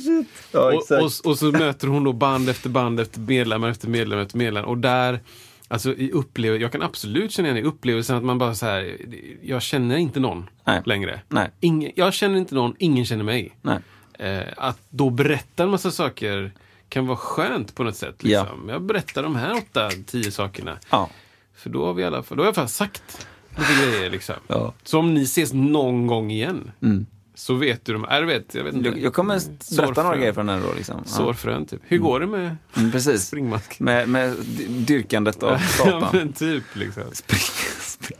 [0.51, 4.19] Ja, Och, och, och så möter hon då band efter band efter medlem efter medlem
[4.19, 4.65] efter medlem.
[4.65, 5.19] Och där,
[5.67, 8.97] alltså i upplevelse, jag kan absolut känna igen i upplevelsen att man bara så här,
[9.41, 10.81] jag känner inte någon Nej.
[10.85, 11.21] längre.
[11.29, 11.51] Nej.
[11.59, 13.55] Ingen, jag känner inte någon, ingen känner mig.
[13.61, 13.79] Nej.
[14.19, 16.51] Eh, att då berätta en massa saker
[16.89, 18.15] kan vara skönt på något sätt.
[18.19, 18.41] Ja.
[18.43, 18.69] Liksom.
[18.69, 20.77] Jag berättar de här åtta, tio sakerna.
[20.89, 21.09] Ja.
[21.55, 23.81] För då har vi i alla fall, då har jag i alla fall sagt lite
[23.85, 24.09] grejer.
[24.09, 24.35] Liksom.
[24.47, 24.73] Ja.
[24.83, 27.05] Så om ni ses någon gång igen, Mm.
[27.35, 28.89] Så vet du de, äh, vet, jag vet inte.
[28.89, 30.05] Jag, jag kommer berätta Sårfrön.
[30.05, 30.73] några grejer från den då.
[30.73, 30.95] Liksom.
[31.05, 31.11] Ja.
[31.11, 31.81] Sårfrön typ.
[31.83, 33.27] Hur går det med Mm, precis.
[33.27, 33.79] springmask?
[33.79, 34.35] Med, med
[34.69, 36.09] dyrkandet av ja Satan.
[36.13, 37.03] men typ liksom.
[37.13, 37.39] Spring,
[37.81, 38.19] spring.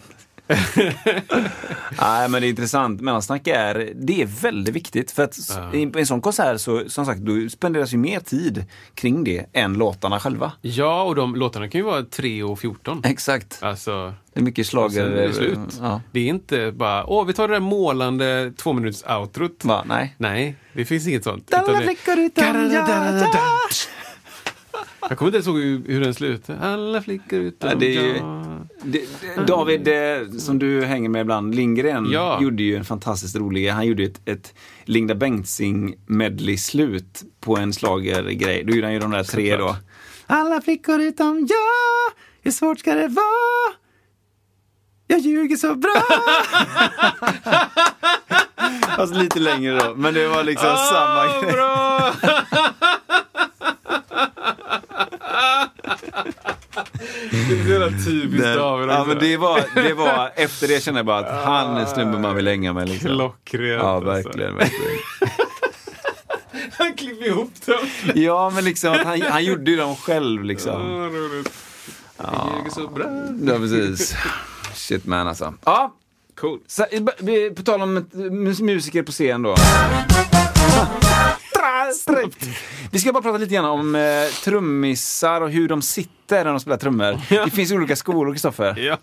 [2.02, 3.02] Nej men det är intressant.
[3.02, 5.12] Mellansnack är, det är väldigt viktigt.
[5.12, 5.74] För att Ja.
[5.74, 9.74] i en sån konsert så, som sagt, då spenderas ju mer tid kring det än
[9.74, 10.52] låtarna själva.
[10.62, 13.02] Ja, och de låtarna kan ju vara 3 och 14.
[13.06, 13.58] Exakt.
[13.64, 15.06] Alltså, Det är mycket slager.
[15.06, 15.58] är det slut.
[15.82, 16.02] Ja.
[16.12, 19.66] Det är inte bara, åh, vi tar det där målande två minuters outrot.
[19.66, 19.84] Va?
[19.88, 20.16] Nej.
[20.18, 21.54] Nej, det finns inget sånt.
[21.54, 23.30] Alla Utan det- flickor utan ja,
[25.10, 25.58] Jag kommer inte ens ihåg
[25.88, 26.58] hur, den slutar.
[26.62, 28.20] Alla flickor utom Ja, det är ju-.
[28.84, 29.02] Det,
[29.36, 32.42] det, David, det, som du hänger med ibland, Lindgren, Ja.
[32.42, 34.54] gjorde ju en fantastiskt rolig, han gjorde ett, ett
[34.86, 38.64] Linda Bengtzing medley-slut på en slagergrej.
[38.64, 39.76] Då gjorde han ju de där tre då.
[40.28, 43.74] Alla flickor utom jag, hur svårt ska det vara?
[45.08, 46.04] Jag ljuger så bra!
[48.98, 51.52] alltså lite längre då, men det var liksom samma Åh, grej.
[51.52, 52.14] bra!
[57.32, 61.00] det är så jävla typiskt David ja, men det var, det var, efter det kände
[61.00, 62.90] jag bara att han är snubben man vill hänga med.
[62.90, 63.10] Liksom.
[63.10, 63.84] Klockrent.
[63.84, 64.12] Ja, alltså.
[64.12, 64.56] verkligen.
[64.56, 65.00] verkligen.
[66.78, 67.90] Han klipper ihop dem.
[68.16, 70.82] Ja, men liksom han, han gjorde ju dem själv liksom.
[70.82, 71.54] Åh, roligt.
[72.18, 73.06] Jag ljuger så bra.
[73.42, 74.16] Ja, precis.
[74.76, 75.54] Shit man alltså.
[75.66, 75.94] Ja,
[76.40, 76.60] Cool.
[76.68, 76.86] så,
[77.20, 79.56] vi- på tal om mus- musiker på scen då.
[82.92, 84.02] Vi ska bara prata lite grann om eh,
[84.44, 87.20] trummisar och hur de sitter när de spelar trummor.
[87.46, 88.80] Det finns olika skolor, Kristoffer.
[88.80, 88.98] Ja.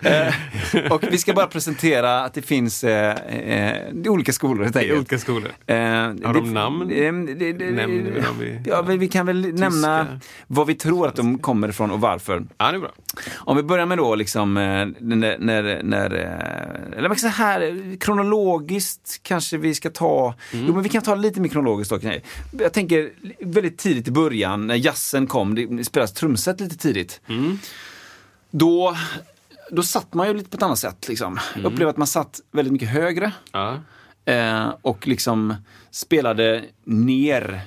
[0.00, 0.34] Eh,
[0.92, 4.98] och vi ska bara presentera att det finns eh, eh, det olika skolor helt enkelt.
[4.98, 5.52] olika skolor.
[5.66, 6.82] Eh, Har de namn?
[6.90, 11.06] eh, det- det- Nämner vi dem i- Ja, vi kan väl nämna var vi tror
[11.08, 12.44] att de kommer ifrån och varför.
[12.58, 12.92] Ja, det är bra.
[13.36, 16.10] Om vi börjar med då liksom eh, när, när, när
[16.96, 21.48] eller säga här, kronologiskt kanske vi ska ta, jo men vi kan ta lite mer
[21.48, 21.92] kronologiskt.
[22.02, 22.22] Nej.
[22.58, 27.20] Jag tänker väldigt tidigt i början när jazzen kom, det spelas trumset lite tidigt.
[28.50, 28.96] Då,
[29.70, 31.38] då satt man ju lite på ett annat sätt liksom.
[31.54, 33.32] Jag upplevde att man satt väldigt mycket högre.
[33.52, 33.76] Ja.
[34.24, 35.54] Eh, och liksom
[35.90, 37.60] spelade ner,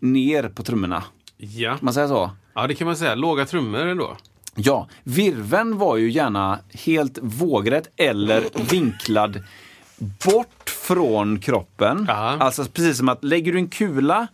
[0.00, 1.04] ner på trummorna.
[1.36, 1.70] Ja.
[1.70, 2.30] Kan man säga så?
[2.54, 3.14] ja, det kan man säga.
[3.14, 4.16] Låga trummor ändå.
[4.54, 9.42] Ja, virven var ju gärna helt vågrätt eller vinklad
[9.98, 12.04] bort från kroppen.
[12.08, 12.14] Ja.
[12.40, 14.26] Alltså precis som att lägger du en kula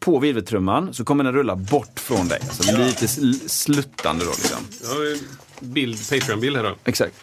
[0.00, 2.38] på virveltrumman så kommer den rulla bort från dig.
[2.42, 4.58] Alltså lite sl- sluttande då liksom.
[5.60, 6.74] Bild, Patreon-bild här då.
[6.84, 7.14] Exakt.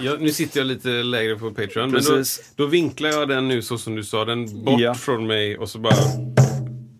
[0.00, 1.92] Ja, nu sitter jag lite lägre på Patreon.
[1.92, 2.08] Precis.
[2.10, 4.24] Men då, då vinklar jag den nu så som du sa.
[4.24, 4.94] Den bort Ja.
[4.94, 5.94] från mig och så bara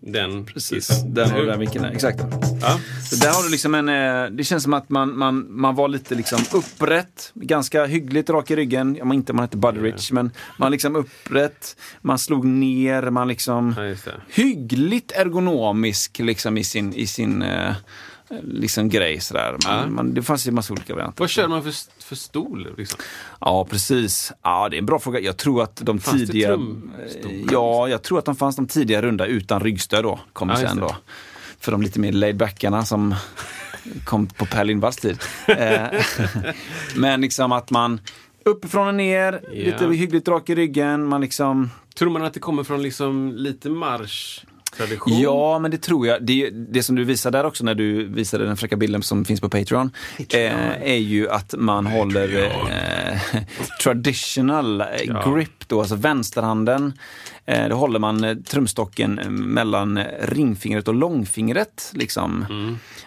[0.01, 0.45] den.
[0.45, 1.85] Precis, is- den har du den vinkeln.
[1.85, 2.19] Exakt.
[2.61, 2.79] Ja.
[3.09, 5.87] Så där har du liksom en, eh, det känns som att man, man, man var
[5.87, 8.97] lite liksom upprätt, ganska hyggligt rak i ryggen.
[9.01, 13.27] Om man inte man hette Buddy Rich, men man liksom upprätt, man slog ner, man
[13.27, 17.73] liksom ja, hyggligt ergonomisk liksom i sin, i sin eh,
[18.43, 19.51] liksom grej sådär.
[19.65, 19.87] Man, Ja.
[19.89, 21.19] man, det fanns ju massa olika varianter.
[21.19, 21.73] Vad kör man för,
[22.03, 22.67] för stol?
[22.77, 22.99] Liksom?
[23.41, 24.31] Ja, precis.
[24.41, 25.19] Ja, det är en bra fråga.
[25.19, 26.47] Jag tror att de Fanns tidiga...
[26.47, 27.51] trumstolar?
[27.51, 30.19] Ja, jag tror att de fanns de tidiga runda utan ryggstöd då.
[30.33, 30.95] Kommer Ja, sen då.
[31.59, 33.15] För de lite mer laid-backarna som
[34.03, 35.17] kom på Per Lindvalls tid.
[35.47, 35.87] Eh,
[36.95, 38.01] Men liksom att man
[38.45, 39.49] uppifrån och ner, Ja.
[39.51, 41.05] lite hyggligt rak i ryggen.
[41.07, 41.69] Man liksom...
[41.95, 43.69] Tror man att det kommer från liksom lite
[44.71, 45.19] marschtradition?
[45.19, 46.25] Ja, men det tror jag.
[46.25, 49.41] Det, det som du visar där också när du visade den fräcka bilden som finns
[49.41, 49.91] på Patreon.
[50.17, 53.41] Eh, är ju att man håller eh,
[53.83, 55.33] traditional eh, Ja.
[55.35, 56.93] grip då, alltså vänsterhanden.
[57.45, 61.91] Eh, då håller man eh, trumstocken eh, mellan ringfingret och långfingret.
[61.93, 62.45] Liksom.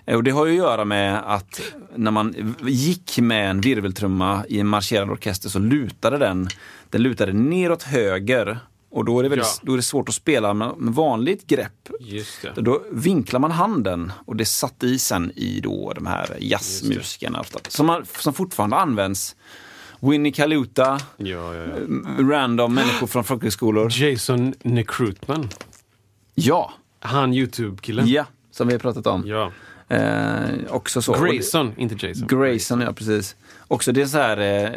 [0.07, 1.61] Eh, och det har ju att göra med att
[1.97, 6.49] när man gick med en virveltrumma i en marscherande orkester så lutade den,
[6.91, 8.59] den lutade neråt höger.
[8.91, 9.61] Och då är det, väldigt, Ja.
[9.67, 11.89] då är det svårt att spela med, vanligt grepp.
[12.57, 17.45] Då vinklar man handen och det satt i sen i då de här jazzmusikerna.
[17.69, 19.37] Som, man- som fortfarande används.
[20.01, 21.67] Winnie Kaluta, Ja, ja, ja.
[22.19, 23.93] random människor från folkhögskolor.
[24.03, 25.49] Jason Necrutman.
[26.35, 28.09] Ja, Han YouTube-killen.
[28.09, 29.23] ja, som vi har pratat om.
[29.27, 29.53] Ja.
[29.89, 31.13] Eh, också så.
[31.13, 32.27] Grayson, inte Jason.
[32.29, 33.37] Grayson, ja precis.
[33.69, 34.71] Också det är så här, eh,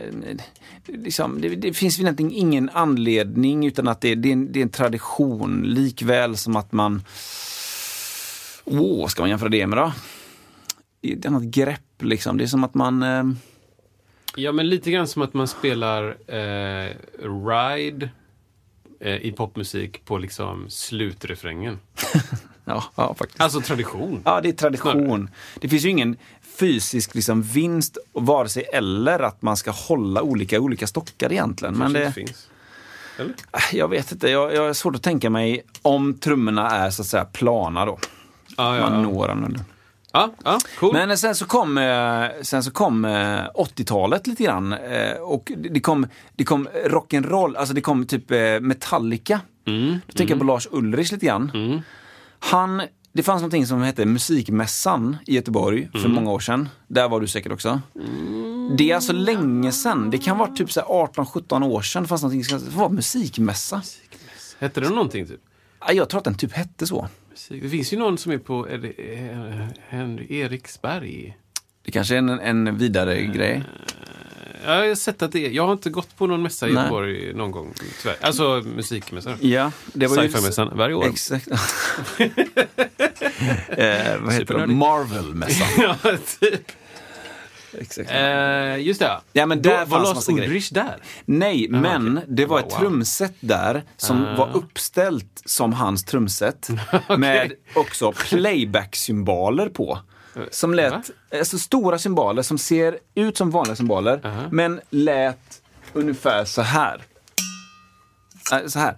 [0.87, 4.59] liksom, det, det finns väl egentligen ingen anledning utan att det, det, är en, det
[4.59, 5.63] är en tradition.
[5.63, 7.03] Likväl som att man,
[8.63, 9.93] åh, vad ska man jämföra det med då?
[11.01, 12.37] Det är ett annat grepp liksom.
[12.37, 13.23] Det är som att man, eh,
[14.35, 16.89] Ja, men lite grann som att man spelar eh,
[17.47, 18.09] Ride
[18.99, 21.79] eh, i popmusik på liksom slutrefrängen.
[22.65, 23.41] ja, ja faktiskt.
[23.41, 24.21] Alltså tradition.
[24.25, 25.29] Ja, det är tradition.
[25.61, 26.17] Det finns ju ingen
[26.59, 31.73] fysisk liksom, vinst, vare sig eller att man ska hålla olika olika stockar egentligen.
[31.73, 32.47] Men Kanske det, finns.
[33.19, 33.33] Eller?
[33.73, 37.07] jag vet inte, jag, jag har svårt att tänka mig om trummorna är så att
[37.07, 37.99] säga plana då.
[38.57, 39.57] Ja, ja, Man når den.
[40.11, 40.93] ja, ja cool.
[40.93, 43.11] Men sen så kom, eh, sen så kom eh,
[43.55, 44.73] 80-talet lite grann.
[44.73, 49.39] eh, Och det det kom, det kom rock'n'roll, alltså det kom typ eh, Metallica.
[49.65, 51.51] Mm, Då tänker jag på Lars Ulrich lite grann.
[52.51, 52.81] Han,
[53.13, 56.11] det fanns någonting som hette Musikmässan i Göteborg för Mm.
[56.11, 56.69] många år sedan.
[56.87, 57.81] Där var du säkert också.
[58.77, 60.09] Det är alltså länge sedan.
[60.09, 62.03] Det kan vara typ så här 18-17 år sedan.
[62.03, 63.81] Det fanns någonting som var musikmässa.
[64.59, 65.39] Hette det någonting typ?
[65.79, 67.07] Ja, Jag tror att den typ hette så.
[67.49, 71.37] Det finns ju någon som är på är det, eh, Henry Eriksberg.
[71.85, 73.63] Det kanske är en, en vidare Eh, grej.
[74.65, 75.49] Ja, jag har sett att det är.
[75.49, 76.81] Jag har inte gått på någon mässa i Nej.
[76.83, 77.73] Göteborg någon gång.
[78.01, 78.17] Tyvärr.
[78.21, 79.37] Alltså musikmässa.
[79.41, 80.29] Ja, det var ju...
[80.29, 81.05] Sci-fi-mässan varje år.
[81.05, 81.47] Exakt.
[83.69, 84.67] eh, vad heter det?
[84.67, 85.67] Marvel-mässan.
[86.03, 86.71] ja, typ.
[87.79, 88.11] Exakt.
[88.11, 89.21] Eh, just det.
[89.33, 90.37] Ja, men Då där var fanns Lars.
[90.39, 91.01] Ulrich där.
[91.25, 92.29] Nej, men okej.
[92.35, 92.79] det var ett Wow.
[92.79, 94.35] trumset där som Ah.
[94.35, 96.69] var uppställt som hans trumset.
[97.17, 99.99] Med också playback-symboler på.
[100.51, 101.03] Som lät, Va?
[101.39, 104.43] alltså stora symboler som ser ut som vanliga symboler, Aha.
[104.51, 105.61] men lät
[105.93, 107.01] ungefär så här.
[108.51, 108.97] Äh, Så här.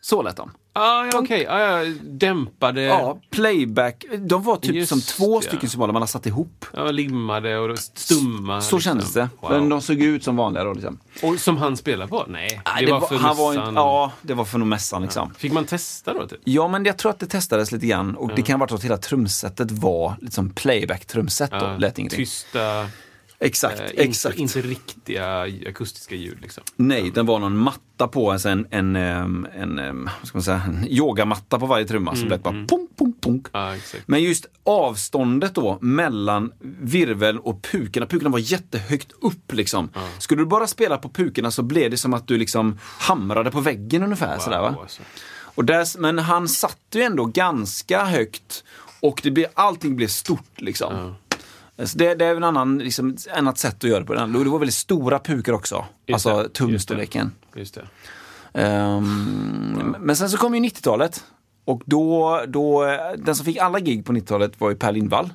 [0.00, 0.50] Så lät de.
[0.72, 1.46] Ah, ja, okej.
[1.46, 2.82] Ah, ja, dämpade.
[2.82, 4.04] Ja, playback.
[4.18, 5.40] De var typ Just som två ja.
[5.40, 6.66] stycken symboler man har satt ihop.
[6.74, 8.60] Ja, limmade och stumma.
[8.60, 8.80] Så liksom.
[8.80, 9.28] kändes det.
[9.40, 9.50] Wow.
[9.50, 10.72] Men de såg ut som vanliga då.
[10.72, 10.98] Liksom.
[11.22, 12.24] Och som han spelar på?
[12.28, 15.34] Nej, Nej, det, var för han var inte, Ja, det var för nog mässan liksom.
[15.34, 16.26] Fick man testa då?
[16.26, 16.40] Typ?
[16.44, 18.84] Ja, men jag tror att det testades lite grann och det kan ha varit att
[18.84, 21.56] hela trumsetet var liksom playback-trumset då.
[21.56, 22.18] Ja, Lät ingenting.
[22.18, 22.86] tysta,
[23.42, 24.38] Exakt, eh, exakt.
[24.38, 26.38] Inte, inte riktiga akustiska ljud.
[26.42, 26.62] Liksom.
[26.76, 30.62] Nej, den var någon matta på, alltså en, en, en, ehm, vad ska man säga,
[30.66, 33.46] en yogamatta på varje trumma som lät bara punk, punk, punk.
[33.52, 34.08] Ja, exakt.
[34.08, 39.88] Men just avståndet då mellan virvel och pukorna, pukorna var jättehögt upp liksom.
[40.18, 43.60] Skulle du bara spela på pukorna så blev det som att du liksom hamrade på
[43.60, 44.38] väggen ungefär.
[44.38, 44.70] Sådär, va?
[44.70, 45.02] Wow, alltså.
[45.54, 48.64] Och där, men han satt ju ändå ganska högt
[49.00, 51.14] och det blev, allting blev stort liksom.
[51.84, 54.14] Så det, det är en annan, liksom, annat sätt att göra det på.
[54.14, 54.32] Den.
[54.32, 55.84] Det var väldigt stora pukor också.
[56.06, 57.32] Just alltså det, tumstorleken.
[57.54, 57.84] Just det.
[58.60, 61.24] Ehm, Men sen så kom ju 90-talet.
[61.64, 65.32] Och då, då, den som fick alla gig på 90-talet var ju Per Lindvall.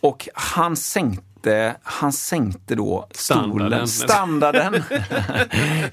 [0.00, 3.88] Och han sänkte, han sänkte då stolen.
[3.88, 3.88] Standarden.
[3.88, 4.82] Standarden.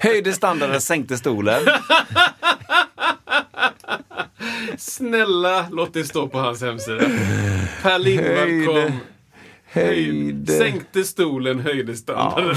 [0.00, 1.60] Höjde standarden, sänkte stolen.
[4.78, 7.04] Snälla, låt det stå på hans hemsida.
[7.82, 9.00] Per Lindvall kom,
[9.70, 10.52] Höjde.
[10.52, 12.56] sänkte stolen, höjde standarden.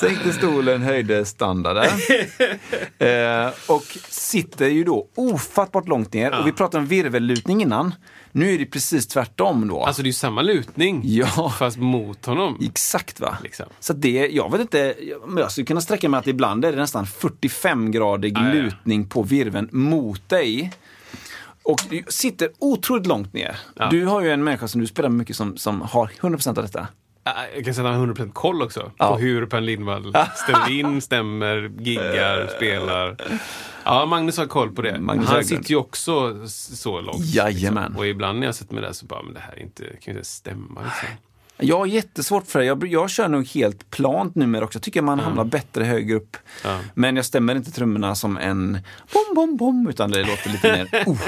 [0.00, 1.84] Sänkte stolen, höjde standarden.
[2.98, 6.40] eh, och sitter ju då ofattbart långt ner.
[6.40, 7.94] Och vi pratade om virvellutning innan.
[8.32, 9.84] Nu är det precis tvärtom då.
[9.84, 11.54] Alltså det är ju samma lutning, Ja.
[11.58, 12.58] fast mot honom.
[12.64, 13.38] Exakt va?
[13.42, 13.66] Liksom.
[13.80, 14.94] Så det, jag vet inte,
[15.26, 18.52] men jag skulle kunna sträcka mig att ibland är det nästan 45-gradig ja.
[18.52, 20.72] lutning på virveln mot dig.
[21.66, 23.56] Och du sitter otroligt långt ner.
[23.74, 23.88] Ja.
[23.90, 26.54] Du har ju en människa som du spelar med mycket som, som har 100% av
[26.54, 26.88] detta.
[27.54, 29.08] Jag kan säga att han har 100% koll också Ja.
[29.12, 33.16] på hur Per Lindvall ställer in, stämmer, giggar, spelar.
[33.84, 35.00] Ja, Magnus har koll på det.
[35.00, 37.24] Magnus han sitter ju också så långt.
[37.24, 37.96] Jajamän.
[37.96, 39.96] Och ibland när jag sätter mig där så bara, men det här är inte, kan
[40.04, 40.80] ju inte stämma.
[40.82, 41.08] Liksom.
[41.58, 42.64] Jag har jättesvårt för det.
[42.64, 44.76] Jag, jag kör nog helt plant numera också.
[44.76, 46.36] Jag tycker man hamnar bättre högre upp.
[46.64, 46.80] Ja.
[46.94, 48.78] Men jag stämmer inte trummorna som en
[49.12, 51.18] bom, bom, bom, utan det låter lite mer oh.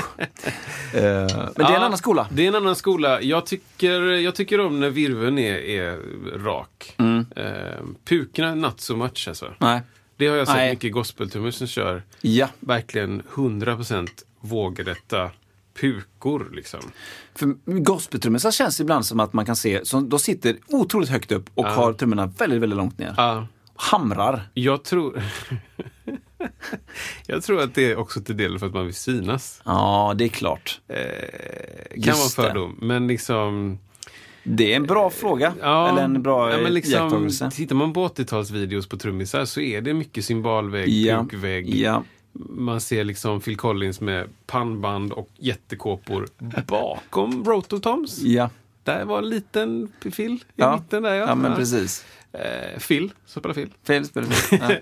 [0.94, 1.02] Eh,
[1.36, 2.26] Men det är en annan skola.
[2.30, 3.22] Det är en annan skola.
[3.22, 5.98] Jag tycker, jag tycker om när virveln är, är
[6.38, 6.94] rak.
[6.96, 7.26] Mm.
[7.36, 7.44] Eh,
[8.04, 9.54] pukorna, not so much alltså.
[9.58, 9.80] Nej.
[10.16, 10.70] Det har jag sett Nej.
[10.70, 14.08] mycket gospeltrummor som kör Ja, verkligen 100%
[14.40, 15.30] vågrätta
[15.80, 16.80] pukor liksom.
[17.34, 17.46] för
[17.82, 21.66] gospeltrummisar känns ibland som att man kan se, som, de sitter otroligt högt upp och
[21.66, 21.70] Ja.
[21.70, 23.14] har trummorna väldigt, väldigt långt ner.
[23.16, 24.48] Ja, Hamrar.
[24.54, 25.22] jag tror...
[27.26, 29.62] jag tror att det är också till del för att man vill synas.
[29.64, 30.80] Ja, det är klart.
[30.88, 30.96] Eh,
[31.90, 32.52] kan Just vara det.
[32.54, 33.78] fördom, men liksom...
[34.44, 35.52] Det är en bra fråga.
[35.60, 37.50] Ja, Eller en bra ja, men liksom, iakttagelse.
[37.54, 41.22] Tittar man på 80-talsvideos på trummisar så är det mycket symbolvägg, Ja.
[41.22, 41.74] pukvägg.
[41.74, 42.04] Ja.
[42.38, 46.28] Man ser liksom Phil Collins med pannband och jättekåpor
[46.66, 48.18] bakom Rototoms.
[48.18, 48.50] Ja.
[48.84, 50.76] Där var en liten Phil i Ja.
[50.76, 51.26] mitten där ja.
[51.26, 52.04] ja, men precis.
[52.32, 53.70] Eh, Phil, som spelar Phil.
[53.86, 54.24] Fel spel.
[54.50, 54.70] Ja.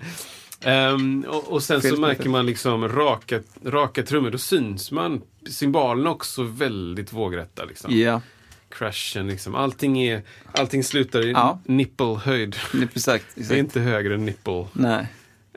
[0.61, 2.31] Ehm, och, och sen Fel så märker fel.
[2.31, 5.21] man liksom raka, raka trummor, då syns man.
[5.49, 7.65] Symbolerna också väldigt vågrätta.
[7.65, 7.97] Liksom.
[7.99, 8.21] ja,
[8.69, 9.55] Crashen, liksom.
[9.55, 11.59] allting, är, allting slutar i Ja.
[11.65, 12.55] nipple-höjd.
[12.71, 13.25] det är exakt.
[13.35, 13.57] Det är exakt.
[13.59, 14.65] inte högre än nipple.
[14.73, 15.07] Nej.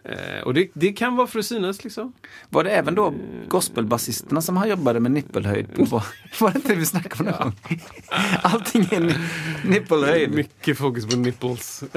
[0.05, 2.13] Eh, och det, det kan vara för att synas liksom.
[2.49, 3.15] Var det även då
[3.49, 5.77] gospelbasisterna som har jobbade med nippelhöjd?
[5.77, 5.85] På,
[6.41, 7.53] var det inte det vi snackade om någon gång?
[8.43, 9.15] Allting är ni,
[9.65, 10.31] nippelhöjd.
[10.31, 11.85] Mycket fokus på nipples.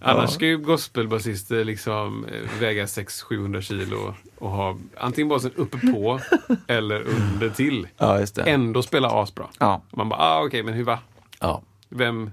[0.00, 6.20] Annars ska ju gospelbasister liksom eh, väga 600-700 kilo och ha antingen basen uppe på
[6.66, 7.88] eller under till.
[7.96, 8.26] Ja.
[8.36, 9.46] Ändå spela asbra.
[9.58, 9.82] Ja.
[9.90, 10.98] Man bara, ah, okej, men hur va?
[11.40, 11.62] ja.
[11.88, 12.30] Vem?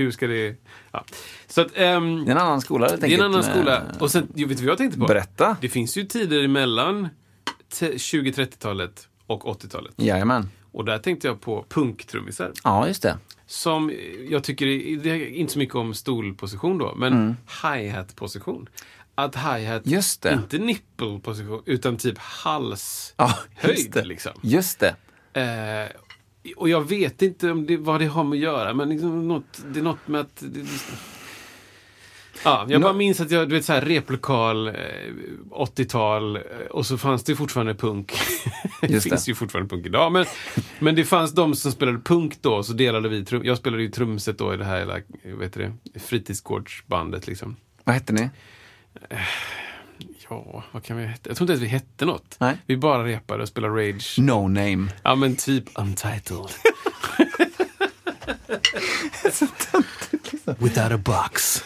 [0.00, 0.56] Hur ska det...
[0.92, 1.04] Ja.
[1.46, 3.82] Så att, ehm, Det är en annan skola helt det är en enkelt, annan skola.
[4.00, 5.06] Och sen, vet du vad jag tänkte på?
[5.06, 5.56] Berätta.
[5.60, 7.08] Det finns ju tider emellan
[7.78, 9.92] te- 20-30-talet och 80-talet.
[9.96, 10.48] Jajamän.
[10.72, 12.52] Och där tänkte jag på punktrummisar.
[12.64, 13.18] Ja, just det.
[13.46, 13.92] Som
[14.28, 14.66] jag tycker,
[15.02, 18.68] det är inte så mycket om stolposition då, men hi-hat-position.
[19.14, 19.82] Att hi-hat,
[20.24, 20.38] Mm.
[20.38, 23.14] Inte nipple-position, utan typ halshöjd.
[23.16, 24.04] Ja, just det.
[24.04, 24.32] Liksom.
[24.42, 24.94] Just det.
[25.40, 25.88] Eh,
[26.56, 29.62] och jag vet inte om det, vad det har med att göra, men liksom något,
[29.66, 30.36] det är något med att...
[30.40, 30.66] Det,
[32.44, 34.74] ja, jag bara minns att jag, du vet så här replokal, eh,
[35.50, 38.12] 80-tal eh, och så fanns det fortfarande punk.
[38.80, 40.12] det finns ju fortfarande punk idag.
[40.12, 40.24] Men,
[40.78, 43.90] men det fanns de som spelade punk då, så delade vi trum, Jag spelade ju
[43.90, 44.94] trumset då i det här hela,
[45.42, 47.56] heter det, fritidsgårdsbandet liksom.
[47.84, 48.30] Vad hette ni?
[50.30, 51.30] Ja, vad kan vi heta?
[51.30, 52.36] Jag tror inte ens vi hette något.
[52.38, 52.56] Nej.
[52.66, 54.14] Vi bara repade och spelade Rage.
[54.18, 54.88] No name.
[55.02, 56.50] Ja men typ Untitled.
[60.58, 61.62] Without a box,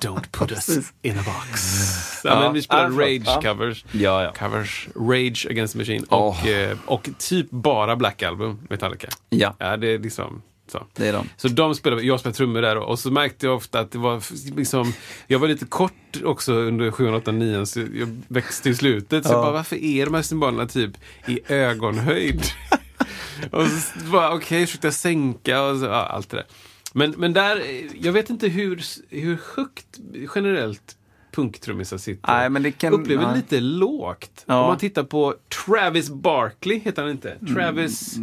[0.00, 2.20] don't put us in a box.
[2.24, 3.26] Ja, Ja, men vi spelade ja, förlåt.
[3.28, 3.52] Rage Ja.
[3.52, 3.84] covers.
[3.92, 4.32] Ja, ja.
[4.32, 9.08] Covers, Rage Against the Machine och, eh, och typ bara Black Album, Metallica.
[9.28, 10.86] Ja, Ja, det är liksom så.
[10.96, 11.28] det är de.
[11.36, 14.22] Så de spelade, jag spelade trummor där och så märkte jag ofta att det var
[14.56, 14.92] liksom,
[15.26, 15.92] jag var lite kort
[16.24, 19.24] också under 7, 8, 9 så jag växte i slutet.
[19.26, 19.36] Så Ja.
[19.36, 20.90] jag bara, varför är de här symbolerna typ
[21.26, 22.40] i ögonhöjd?
[23.50, 26.46] och så bara, okej, okay, försökte jag sänka och så, ja, allt det där.
[26.92, 27.62] Men, men där,
[28.00, 29.86] jag vet inte hur, hur högt
[30.34, 30.96] generellt
[31.32, 32.32] punktrummisar sitter.
[32.32, 33.36] Nej, men det kan- Upplever nej.
[33.36, 34.44] lite lågt.
[34.46, 34.60] Ja.
[34.60, 35.34] Om man tittar på
[35.66, 37.36] Travis Barkley, heter han inte?
[37.54, 38.14] Travis,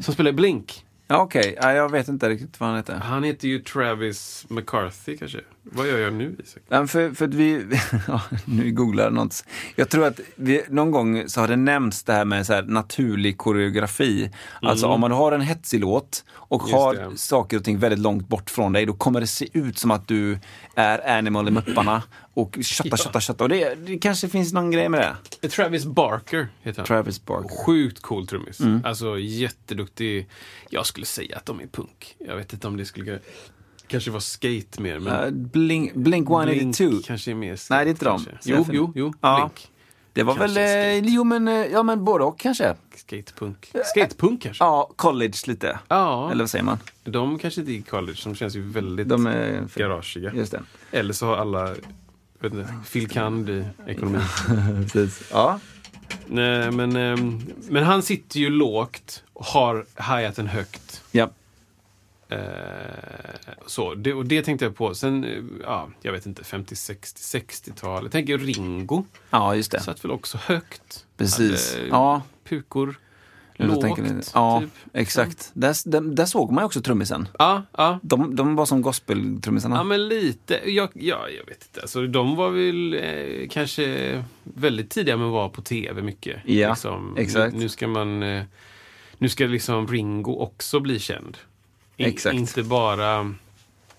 [0.00, 0.84] som spelar i Blink.
[1.10, 1.58] Ja, okej.
[1.60, 2.94] Ja, jag vet inte riktigt vad han heter.
[2.94, 5.40] Han heter ju Travis McCarthy kanske.
[5.72, 6.62] Vad gör jag nu Isak?
[6.68, 7.66] Ja, för, för att vi,
[8.08, 9.44] ja, nu googlar jag något.
[9.76, 12.62] Jag tror att vi, någon gång så har det nämnts det här med så här
[12.62, 14.30] naturlig koreografi.
[14.62, 16.70] Alltså om man har en hetsig låt och Mm.
[16.70, 17.16] Just har det.
[17.18, 20.08] saker och ting väldigt långt bort från dig, då kommer det se ut som att
[20.08, 20.38] du
[20.74, 22.02] är Animal i Mupparna
[22.34, 23.44] och kötta, kötta, kötta.
[23.44, 25.48] Och det, det kanske finns någon grej med det.
[25.48, 26.86] Travis Barker heter han.
[26.86, 27.64] Travis Barker.
[27.66, 28.60] Sjukt cool trummis.
[28.60, 28.80] Mm.
[28.84, 30.28] Alltså jätteduktig.
[30.70, 32.16] Jag skulle säga att de är punk.
[32.18, 33.18] Jag vet inte om det skulle
[33.88, 34.98] kanske vara skate mer.
[34.98, 36.88] Men Uh, Blink, Blink 182.
[36.88, 37.74] Blink kanske är mer skate.
[37.74, 38.24] Nej, det är inte de.
[38.24, 38.50] kanske.
[38.50, 39.12] Jo, jo, jo.
[39.20, 39.36] Ja.
[39.36, 39.68] Blink.
[40.12, 42.74] Det var Kanske väl, eh, jo men, eh, ja men både och kanske.
[42.96, 43.72] Skatepunk.
[43.84, 44.64] Skatepunk kanske?
[44.64, 45.78] Ja, college lite.
[45.88, 46.30] Ja.
[46.30, 46.78] Eller vad säger man?
[47.04, 48.18] De kanske inte gick college.
[48.24, 49.64] De känns ju väldigt De är...
[49.74, 50.32] garagiga.
[50.34, 50.62] Just det.
[50.90, 51.74] Eller så har alla
[52.40, 54.18] vet inte, Phil Kand i ekonomi.
[54.92, 55.22] Precis.
[55.32, 55.60] Ja.
[56.26, 61.02] Nej, men, ehm, men han sitter ju lågt och har hi-haten högt.
[61.10, 61.30] Ja.
[62.28, 62.38] Eh,
[63.66, 64.94] så, det, och det tänkte jag på.
[64.94, 68.02] Sen, eh, ja, jag vet inte, 50, 60, 60-tal.
[68.04, 69.04] Jag tänker Ringo.
[69.30, 69.80] Ja, just det.
[69.80, 71.06] Satt väl också högt.
[71.16, 71.74] Precis.
[71.76, 72.22] Hade Ja.
[72.44, 73.00] Pukor.
[73.56, 74.70] Jag Lågt, lite- ja, typ.
[74.92, 75.50] exakt.
[75.54, 77.28] Där, där, där såg man ju också trummisen.
[77.38, 77.98] Ja, ja.
[78.02, 79.76] De, de var som gospeltrummisarna.
[79.76, 80.60] Ja, men lite.
[80.70, 81.80] Ja, ja jag vet inte.
[81.80, 86.36] Alltså, de var väl eh, kanske väldigt tidiga med att vara på tv mycket.
[86.44, 87.54] Ja, liksom, exakt.
[87.54, 88.22] Nu, nu ska man...
[88.22, 88.42] Eh,
[89.18, 91.38] nu ska liksom Ringo också bli känd.
[92.06, 92.34] Exakt.
[92.36, 93.26] Inte bara eh,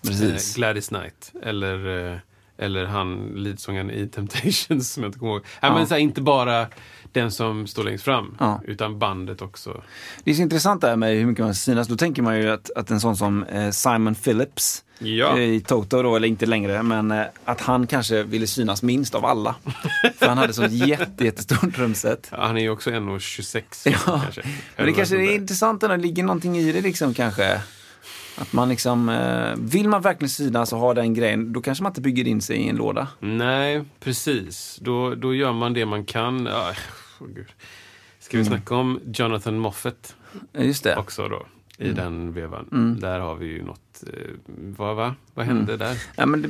[0.01, 0.55] Precis.
[0.55, 2.17] Gladys Knight eller, eh,
[2.57, 5.43] eller han leadsångaren i Temptations som jag inte kommer ihåg.
[5.61, 5.73] Ja.
[5.73, 6.67] Men så här, inte bara
[7.11, 8.61] den som står längst fram, Ja.
[8.65, 9.83] utan bandet också.
[10.23, 11.87] Det är så intressant det här med hur mycket man synas.
[11.87, 15.39] Då tänker man ju att, att en sån som eh, Simon Phillips Ja.
[15.39, 17.11] i Toto då, eller inte längre, men
[17.45, 19.55] att han kanske ville synas minst av alla.
[20.17, 22.27] För han hade så jätte, jättestort trumset.
[22.31, 24.41] Ja, han är ju också 1,26 Ja, kanske.
[24.77, 27.61] Men det kanske är intressant det ligger någonting i det liksom kanske.
[28.39, 31.89] Att man liksom, eh, vill man verkligen synas och ha den grejen, då kanske man
[31.89, 33.07] inte bygger in sig i en låda.
[33.19, 34.79] Nej, precis.
[34.81, 36.45] Då, då gör man det man kan.
[36.45, 36.71] Ja,
[37.21, 37.47] åh, gud.
[38.19, 40.15] Ska vi snacka om Jonathan Moffat
[40.53, 40.95] Eh, Just det.
[40.95, 41.45] också då?
[41.77, 42.97] I den vevan.
[43.01, 44.03] Där har vi ju något.
[44.13, 44.13] Eh,
[44.77, 45.15] vad, va?
[45.33, 45.97] vad hände där?
[46.15, 46.49] Ja, men det,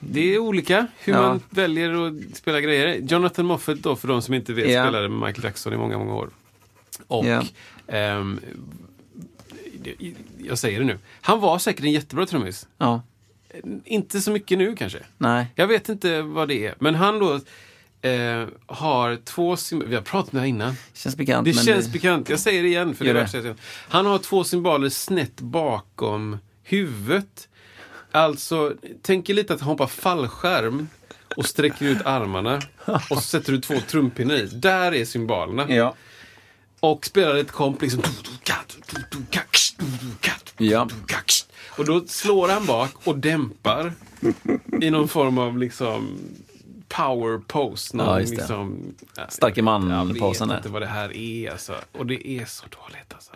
[0.00, 1.22] Det är olika hur Ja.
[1.22, 3.00] man väljer att spela grejer.
[3.08, 4.82] Jonathan Moffat då, för de som inte vet, Ja.
[4.84, 6.28] spelade med Michael Jackson i många, många år.
[7.06, 7.44] Och ehm,
[7.86, 8.48] det-
[10.38, 10.98] jag säger det nu.
[11.20, 12.66] Han var säkert en jättebra trummis.
[12.78, 13.02] ja,
[13.84, 14.98] Inte så mycket nu kanske.
[15.18, 15.46] nej.
[15.54, 16.74] Jag vet inte vad det är.
[16.78, 17.34] Men han då
[18.08, 19.90] eh, har två symboler.
[19.90, 20.74] Vi har pratat om det här innan.
[20.94, 21.44] Känns bekant.
[21.44, 22.28] Det känns bekant.
[22.28, 22.94] Jag säger det igen.
[22.94, 23.28] För det Gör är det.
[23.28, 23.56] säga igen.
[23.88, 27.48] Han har två symboler snett bakom huvudet.
[28.10, 30.88] Alltså, tänk er lite att han hoppar fallskärm
[31.36, 32.60] och sträcker ut armarna.
[32.86, 34.46] Och så sätter du två trumpinnar i.
[34.46, 35.74] Där är symbolerna.
[35.74, 35.94] Ja.
[36.80, 38.02] Och spelar ett komp liksom.
[40.58, 40.88] Ja.
[41.78, 43.92] Och då slår han bak och dämpar
[44.82, 46.18] i någon form av liksom
[46.88, 47.96] power pose.
[47.96, 48.36] Någon Ja, just det.
[48.36, 48.94] liksom,
[49.28, 50.56] Starke Jag man-posen vet där.
[50.56, 51.74] inte vad det här är alltså.
[51.92, 53.32] Och det är så dåligt alltså.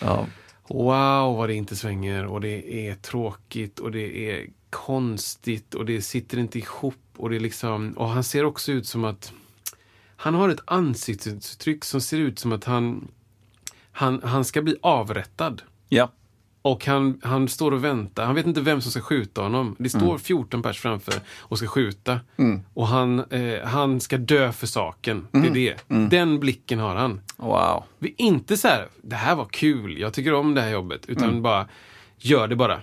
[0.00, 0.26] Ja.
[0.68, 6.02] Wow vad det inte svänger och det är tråkigt och det är konstigt och det
[6.02, 9.32] sitter inte ihop och det är liksom, och han ser också ut som att
[10.16, 13.08] han har ett ansiktsuttryck som ser ut som att han
[13.94, 15.62] han, han ska bli avrättad.
[15.88, 16.10] ja.
[16.66, 18.26] Och han, han står och väntar.
[18.26, 19.76] Han vet inte vem som ska skjuta honom.
[19.78, 22.20] Det står 14 pers framför och ska skjuta.
[22.74, 25.26] Och han, eh, han ska dö för saken.
[25.32, 25.76] Det är det.
[26.10, 27.20] Den blicken har han.
[27.36, 27.84] Wow.
[27.98, 31.06] Vi inte så här, det här var kul, jag tycker om det här jobbet.
[31.06, 31.68] Utan bara,
[32.18, 32.80] gör det bara.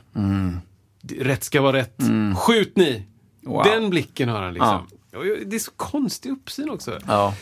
[1.02, 1.98] Det- Rätt ska vara rätt.
[2.38, 3.06] Skjut ni!
[3.42, 3.64] Wow.
[3.64, 4.88] Den blicken har han liksom.
[5.16, 7.00] Och Det är så konstig uppsyn också.
[7.08, 7.34] Ja.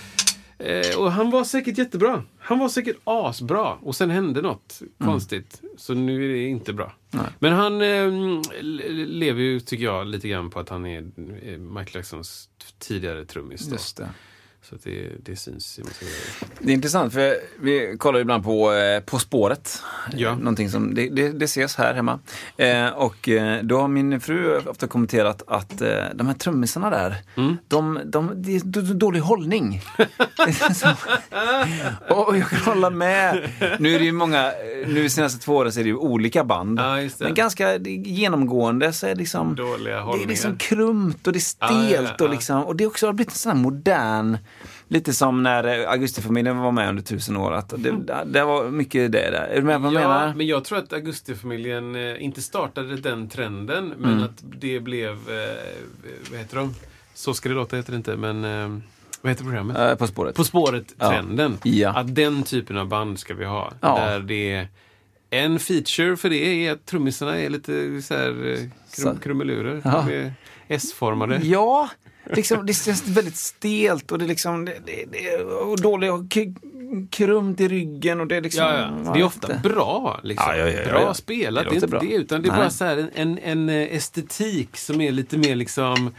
[0.60, 2.24] Eh, och han var säkert jättebra.
[2.40, 3.74] Han var säkert asbra.
[3.82, 5.12] Och sen hände något Mm.
[5.12, 5.62] konstigt.
[5.78, 6.94] Så nu är det inte bra.
[7.40, 8.12] Men han eh,
[8.62, 10.98] le- lever ju, tycker jag, lite grann på att han är
[11.44, 12.50] eh, Michael Jacksons
[12.80, 13.68] tidigare trummis.
[13.72, 14.10] Just det.
[14.62, 15.80] Så det, det syns.
[16.60, 19.82] Det är intressant för vi kollar ibland på eh, På spåret.
[20.14, 20.36] Ja.
[20.36, 22.20] Någonting som, det, det, det ses här hemma.
[22.58, 27.16] Eh, och eh, då har min fru ofta kommenterat att eh, de här trummisarna där,
[27.38, 27.58] Mm.
[27.68, 29.82] de, de, det är dålig hållning.
[32.10, 33.50] Och jag kan hålla med.
[33.80, 35.96] Nu är det ju många, eh, nu de senaste två åren så är det ju
[35.96, 36.78] olika band.
[36.78, 37.10] Det.
[37.20, 41.42] Men ganska genomgående så är det liksom Dåliga det är liksom krumpt och det är
[41.42, 42.26] stelt Ja, ja, ja.
[42.26, 44.38] och liksom, och det också har blivit en sån här modern,
[44.92, 47.54] lite som när eh, Augustifamiljen var med under tusen år.
[47.54, 49.48] Att det, det var mycket det där.
[49.52, 50.34] Är du med vad jag Ja, menar?
[50.36, 54.24] men jag tror att Augustifamiljen eh, inte startade den trenden, men Mm.
[54.24, 55.56] att det blev, eh,
[56.32, 56.76] vad heter de?
[57.14, 58.42] Så ska det låta heter det inte, men
[59.22, 59.78] vad heter programmet?
[59.78, 60.36] Eh, på spåret.
[60.36, 61.58] På spåret-trenden.
[61.64, 61.90] Ja.
[61.90, 63.74] Att den typen av band ska vi ha.
[63.82, 63.96] Ja.
[64.00, 64.68] Där det är
[65.30, 69.82] en feature för det är att trummisarna är lite så här krum, krumelurer.
[69.84, 70.06] Ja.
[70.70, 71.40] S-formade.
[71.44, 71.90] Ja,
[72.26, 76.38] liksom, det känns väldigt stelt och det är liksom det, det, det och dåligt och
[77.12, 78.64] krumt i ryggen och det är liksom...
[78.64, 79.12] Ja, ja.
[79.14, 80.20] Det är ofta inte- bra.
[80.24, 80.46] Liksom.
[80.50, 81.64] Ja, ja, ja, ja, bra spelat.
[81.64, 82.00] Det Det, är inte bra.
[82.00, 82.60] det, utan det är Nej.
[82.60, 86.12] bara så här en, en, en eh, estetik som är lite mer liksom...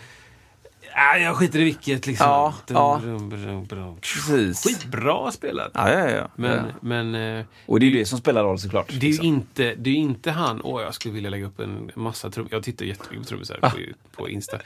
[1.16, 2.26] Äh, jag skiter i vilket liksom.
[2.26, 3.00] Ja, ja.
[3.02, 3.96] Brum, brum, brum.
[4.00, 4.64] Precis.
[4.64, 5.70] Skitbra spelat.
[5.74, 6.28] Ja, ja, ja.
[6.36, 6.64] Men, ja.
[6.80, 8.88] men eh, Och det är ju det som spelar roll såklart.
[8.88, 9.26] det är ju liksom.
[9.26, 12.52] inte, det är inte han, åh jag skulle vilja lägga upp en massa trummor.
[12.52, 13.70] Jag tittar jättemycket på trummisar Ah.
[13.70, 13.76] på,
[14.16, 14.58] på Insta.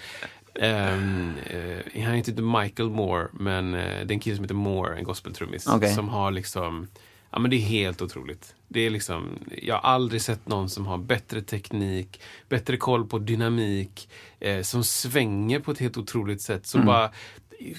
[0.61, 4.55] Um, uh, han heter inte Michael Moore, men uh, det är en kille som heter
[4.55, 5.67] Moore, en gospeltrummis.
[5.67, 5.95] Okej.
[5.95, 6.87] Som har liksom,
[7.35, 8.55] ja men det är helt otroligt.
[8.69, 13.19] Det är liksom, jag har aldrig sett någon som har bättre teknik, bättre koll på
[13.19, 14.09] dynamik,
[14.41, 16.67] eh, som svänger på ett helt otroligt sätt.
[16.67, 17.11] Som bara,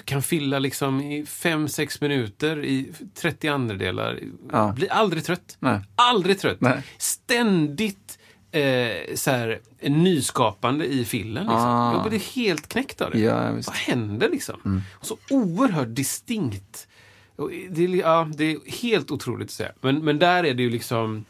[0.04, 4.20] kan fylla liksom i 5-6 minuter i 30 andra delar.
[4.52, 4.72] Ja.
[4.76, 5.56] Blir aldrig trött.
[5.58, 5.80] Nej.
[5.94, 6.60] Aldrig trött.
[6.60, 6.82] Nej.
[6.98, 8.18] Ständigt
[8.50, 11.42] eh, så här, nyskapande i fillen.
[11.42, 11.68] Liksom.
[11.68, 11.92] Ah.
[11.92, 13.18] Jag blir helt knäckt av det.
[13.18, 13.52] Ja.
[13.52, 14.82] Vad händer liksom?
[14.92, 16.88] Och så oerhört distinkt.
[17.70, 19.72] Det, är- ja, det är helt otroligt att säga.
[19.80, 21.24] Men, men där är det ju liksom...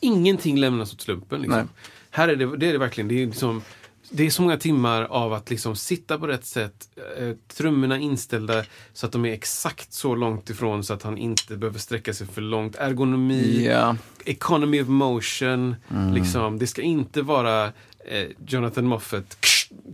[0.00, 1.42] Ingenting lämnas åt slumpen.
[1.42, 1.68] Liksom.
[2.10, 3.08] Här är det, det är det verkligen.
[3.08, 3.62] Det är, liksom,
[4.10, 6.88] det är så många timmar av att liksom sitta på rätt sätt.
[7.18, 11.56] Eh, trummorna inställda så att de är exakt så långt ifrån så att han inte
[11.56, 12.76] behöver sträcka sig för långt.
[12.76, 13.96] Ergonomi, Ja.
[14.24, 15.76] economy of motion.
[16.14, 17.64] Liksom, det ska inte vara
[18.04, 19.36] eh, Jonathan Moffat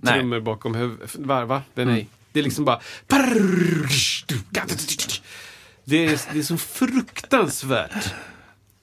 [0.06, 1.16] trummor bakom huvudet.
[1.18, 1.44] Va?
[1.44, 1.62] va?
[1.74, 2.08] Det, nej.
[2.32, 2.80] Det är liksom bara...
[5.84, 8.14] Det är, det är så fruktansvärt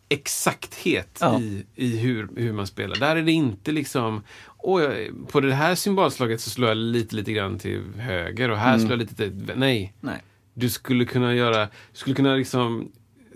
[0.09, 1.39] exakthet Ja.
[1.41, 2.95] i, i hur, hur man spelar.
[2.95, 4.23] Där är det inte liksom...
[4.57, 4.89] Åh,
[5.31, 8.91] på det här symbolslaget så slår jag lite, lite grann till höger och här slår
[8.91, 9.51] jag lite till...
[9.55, 9.93] Nej.
[10.01, 10.21] Nej.
[10.53, 11.65] Du skulle kunna göra...
[11.65, 12.91] Du skulle kunna liksom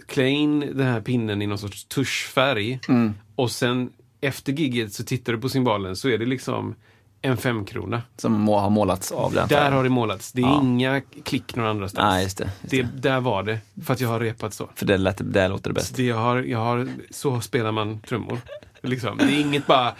[0.08, 3.14] klä in den här pinnen i någon sorts tuschfärg Mm.
[3.36, 3.90] och sen
[4.22, 6.76] efter gigget så tittar du på symbolen så är det liksom
[7.22, 8.02] en femkrona.
[8.18, 9.48] Som må, har målats av den.
[9.48, 10.32] Där har det målats.
[10.32, 10.62] Det är Ja.
[10.62, 12.04] inga klick någon annanstans.
[12.14, 12.44] Nej, just det.
[12.62, 13.10] Just det, det.
[13.10, 13.60] där var det.
[13.86, 14.70] För att jag har repat så.
[14.76, 15.96] För det, lät, det låter det bäst.
[15.96, 18.38] Det jag har, jag har, så spelar man trummor.
[18.82, 19.18] Liksom.
[19.18, 19.96] Det är inget bara,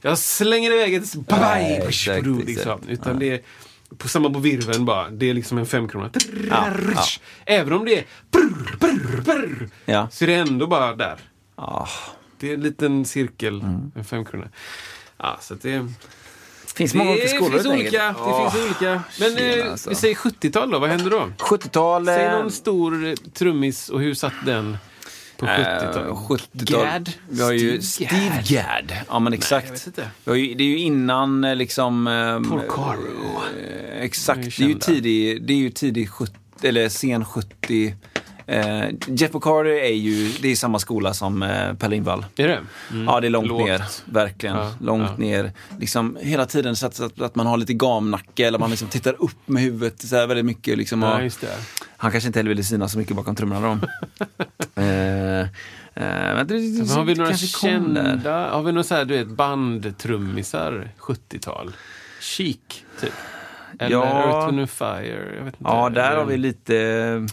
[0.00, 1.14] jag slänger iväg ett
[1.88, 2.80] exakt, liksom.
[2.88, 3.40] Utan det är
[3.98, 5.10] på samma på virveln bara.
[5.10, 6.10] Det är liksom en femkrona.
[6.50, 7.02] Ja, ja.
[7.44, 10.08] Även om det är brr, brr, brr, Ja.
[10.10, 11.16] så är det ändå bara där.
[12.38, 13.92] Det är en liten cirkel, Mm.
[13.94, 14.48] en femkrona.
[15.16, 15.86] Ja, så det,
[16.74, 18.06] Finns många olika det skolor finns olika.
[18.06, 19.02] Det finns olika.
[19.20, 19.90] Men tjena, eh, alltså.
[19.90, 21.28] vi säger 70-tal då, vad händer då?
[21.38, 22.06] 70-tal...
[22.06, 24.78] Säg eh, någon stor eh, trummis och hur satt den
[25.36, 25.96] på 70-talet?
[25.96, 26.84] Eh, 70-tal.
[26.84, 27.10] Gadd?
[27.28, 28.92] Vi har ju Steve Gadd.
[29.08, 29.66] Ja, men exakt.
[29.66, 30.08] jag vet inte.
[30.24, 32.06] Vi har ju, det är ju innan eh, liksom...
[32.06, 33.42] ehm, Porcaro.
[33.62, 34.56] eh, exakt.
[34.58, 37.94] Det är ju tidig, det är ju tidig 70, eller sen 70.
[38.50, 42.24] Eh, Jeff Porcaro är ju, det är samma skola som eh, Per Lindvall.
[42.36, 42.60] Är det?
[42.90, 43.04] Mm.
[43.06, 43.64] Ja, det är långt, Lågt.
[43.64, 43.82] ner.
[44.04, 44.56] Verkligen.
[44.56, 45.16] Ja, långt ja.
[45.16, 45.52] ner.
[45.78, 49.14] Liksom, hela tiden så att, att, att man har lite gamnacke eller man liksom tittar
[49.22, 50.78] upp med huvudet så här väldigt mycket.
[50.78, 51.56] Liksom, Ja, och, det.
[51.96, 53.88] han kanske inte heller ville synas så mycket bakom trummorna då.
[54.82, 55.46] eh, eh,
[55.94, 57.36] men det, det, Men har vi några där.
[57.36, 61.72] kända, har vi några så här, du vet, bandtrummisar 70-tal?
[62.20, 62.56] Chic,
[63.00, 63.12] typ?
[63.78, 64.04] Eller Ja.
[64.04, 65.52] Earth, Wind Fire?
[65.58, 67.26] Ja, där har vi lite...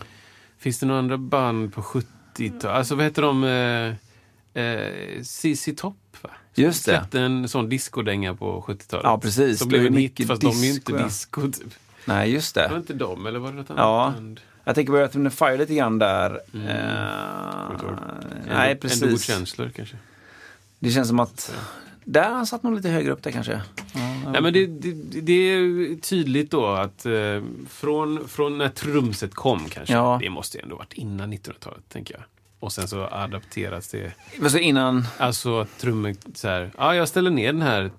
[0.59, 2.71] Finns det några andra band på 70-tal?
[2.71, 3.43] Alltså vad heter de?
[3.43, 6.29] Eh, eh, CC Top, va?
[6.55, 6.91] Just det.
[6.91, 9.03] Släppte en sån discodänga på 70-talet.
[9.03, 9.59] Ja, precis.
[9.59, 11.07] Som Det blev en hit, fast de är ju disco, inte ja.
[11.07, 11.73] disco, typ.
[12.05, 12.77] Nej, just Var det det.
[12.77, 14.13] inte de, eller var det något annat Ja.
[14.15, 14.39] band?
[14.63, 16.39] Jag tänker på Earth and Fire lite grann där.
[16.53, 16.67] Mm.
[17.79, 17.99] Tror
[18.49, 19.23] nej, Ändå- Ändå God precis.
[19.23, 19.95] känslor, kanske.
[20.79, 21.55] Det känns som att...
[22.09, 23.61] Där har han satt nog lite högre upp där kanske.
[24.31, 29.69] Nej, men det, det, det är tydligt då att eh, från, från när trumset kom
[29.69, 30.19] kanske, Ja.
[30.21, 32.23] det måste ju ändå varit innan 1900-talet, tänker jag.
[32.59, 34.11] Och sen så adapteras det.
[34.39, 35.05] Men så innan...
[35.17, 37.91] Alltså att trummor, så här, ja jag ställer ner den här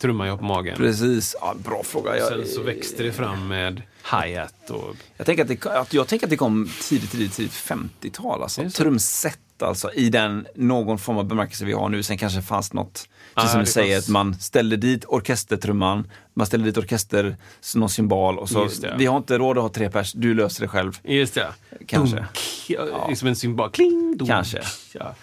[0.00, 0.76] trumman jag har på magen.
[0.76, 1.36] Precis.
[1.40, 2.16] Ja, bra fråga.
[2.18, 4.96] Jag, Sen så växte det fram med hi-hat och...
[5.16, 5.48] jag, tänker att
[5.88, 8.42] det, jag tänker att det kom tidigt, tidigt, tidigt 50-tal.
[8.42, 8.70] Alltså.
[8.70, 12.02] Trumset alltså, i den någon form av bemärkelse vi har nu.
[12.02, 16.10] Sen kanske fanns något, precis Ja, som du säger, fanns- att man ställde dit orkestertrumman,
[16.34, 17.36] man ställde dit orkester,
[17.74, 20.68] någon symbol och så, vi har inte råd att ha tre pers, du löser det
[20.68, 20.98] själv.
[21.04, 21.46] Just det.
[21.86, 22.16] Kanske.
[22.16, 22.38] Dunk.
[22.68, 23.70] Ja, Liksom en symbol.
[23.70, 24.16] Kling!
[24.16, 24.30] Dunk.
[24.30, 24.62] Kanske.
[24.92, 25.14] Ja,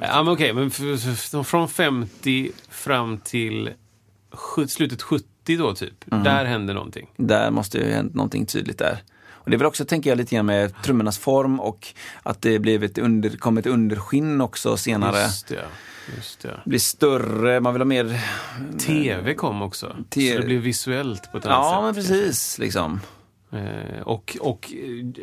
[0.00, 0.70] ja men okej, men
[1.44, 3.70] från 50 fram till
[4.68, 5.24] slutet 70
[5.58, 6.12] då typ.
[6.12, 6.24] Mm.
[6.24, 7.10] Där hände någonting.
[7.16, 9.02] Där måste ju ha hänt någonting tydligt där.
[9.44, 11.86] Och det är väl också, tänker jag, lite grann med trummornas form och
[12.22, 15.20] att det blev ett under, kom ett underskinn också senare.
[15.22, 15.64] Just det.
[16.16, 16.60] Just det.
[16.64, 18.20] Blir större, man vill ha mer...
[18.78, 19.96] TV kom också.
[20.10, 21.82] T- Så det blev visuellt på ett annat Ja, sätt.
[21.84, 22.58] men precis.
[22.58, 23.00] Liksom.
[23.52, 24.72] Eh, och, och,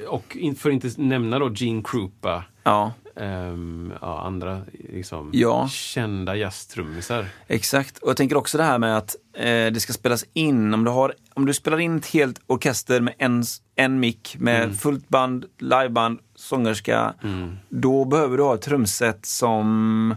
[0.07, 2.43] och för att inte nämna då Gene Krupa.
[2.63, 5.67] Ja, ehm, ja, andra liksom, Ja.
[5.71, 7.25] kända jazztrummisar.
[7.47, 7.97] exakt.
[7.97, 10.73] Och jag tänker också det här med att eh, det ska spelas in.
[10.73, 13.43] Om du, har, om du spelar in ett helt orkester med en,
[13.75, 14.75] en mick, med Mm.
[14.75, 17.13] fullt band, liveband, sångerska.
[17.69, 20.15] Då behöver du ha ett trumset som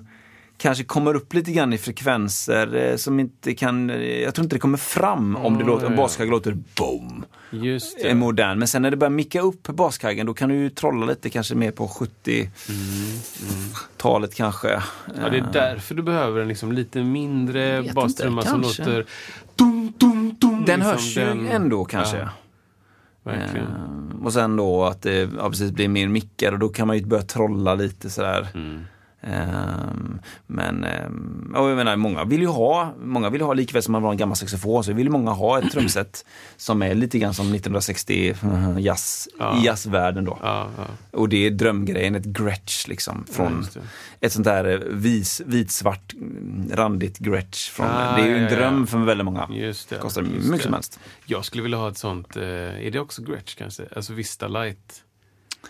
[0.60, 4.56] kanske kommer upp lite grann i frekvenser eh, som inte kan, eh, jag tror inte
[4.56, 6.02] det kommer fram om det låter, om ja, ja.
[6.02, 7.24] baskaggen låter boom.
[7.50, 8.14] Just är det.
[8.14, 8.58] modern.
[8.58, 11.54] Men sen när det börjar micka upp baskaggen då kan du ju trolla lite kanske
[11.54, 14.82] mer på 70-talet kanske.
[15.22, 19.06] Ja, det är därför du behöver en liksom lite mindre bastrumma som låter...
[19.56, 22.16] Dum, dum, dum, Den liksom hörs ju den- ändå kanske.
[22.16, 22.28] Ja,
[23.22, 23.66] verkligen.
[23.66, 26.98] Eh, och sen då att det ja, precis blir mer mickar och då kan man
[26.98, 28.48] ju börja trolla lite sådär.
[28.54, 28.84] Mm.
[29.22, 33.92] Ehm, men ehm, och jag menar, många vill ju ha, många vill ha likväl som
[33.92, 36.24] man har en gammal saxofon så vill många ha ett trumset
[36.56, 38.34] som är lite grann som 1960
[38.78, 39.58] jazz, Ja.
[39.60, 40.38] i jazzvärlden då.
[40.42, 40.84] Ja, ja.
[41.18, 43.24] Och det är drömgrejen, ett Gretsch liksom.
[43.30, 43.66] Från
[44.20, 47.70] ett sånt där eh, vis, vitsvart mm, randigt Gretsch.
[47.70, 49.48] Från, Ah, det är ju en dröm för väldigt många.
[49.52, 49.96] Just det.
[49.96, 50.62] Kostar just mycket det.
[50.62, 51.00] som helst.
[51.26, 52.42] Jag skulle vilja ha ett sånt, eh,
[52.86, 53.82] är det också Gretsch kanske?
[53.96, 55.02] Alltså Vista Light.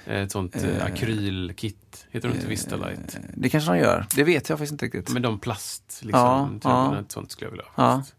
[0.06, 2.06] Eh, Ett sånt eh, akrylkit.
[2.10, 3.18] Heter det inte Vista Light?
[3.34, 5.10] Det kanske de gör, det vet jag faktiskt inte riktigt.
[5.10, 6.20] Med de plast, liksom.
[6.20, 6.94] Ja, trummorna.
[6.94, 7.00] ja.
[7.00, 7.82] Ett sånt skulle jag vilja Ja.
[7.82, 7.96] ha.
[7.96, 8.14] faktiskt.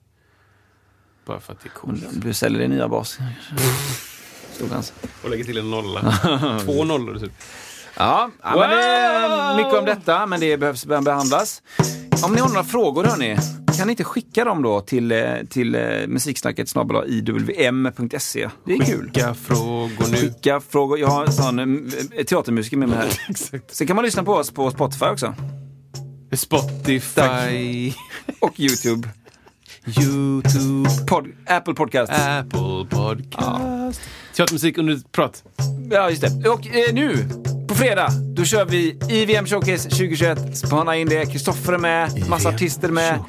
[1.25, 2.03] Bara för att det är coolt.
[2.11, 3.17] Du säljer din nya bas.
[4.51, 4.93] Stor chans.
[5.23, 6.01] Och lägger till en nolla.
[6.65, 7.31] Två nollor typ.
[7.97, 9.57] Ja, ja men det är Wow!
[9.57, 11.61] mycket om detta, men det behövs behandlas.
[12.25, 13.37] Om ni har några frågor hörni,
[13.77, 15.19] kan ni inte skicka dem då till, eh,
[15.49, 16.73] till eh, musiksnacket
[17.07, 18.49] iwm.se?
[18.65, 19.05] Det är kul.
[19.05, 20.17] Skicka frågor nu.
[20.17, 20.99] Skicka frågor.
[20.99, 23.19] Jag har en sån eh, teatermusiker med mig här.
[23.29, 23.75] Exakt.
[23.75, 25.35] Sen kan man lyssna på oss på Spotify också.
[26.33, 27.93] Spotify,
[28.39, 29.09] Och YouTube.
[30.01, 32.11] YouTube, Pod, Apple Podcast.
[32.11, 34.01] Apple Podcast.
[34.35, 35.43] Teatermusik under prat.
[35.91, 36.49] Ja, just det.
[36.49, 37.29] Och eh, nu,
[37.71, 40.57] på fredag, då kör vi IVM Showcase 2021.
[40.57, 41.25] Spana in det.
[41.25, 43.19] Kristoffer är med, massa IVM artister är med.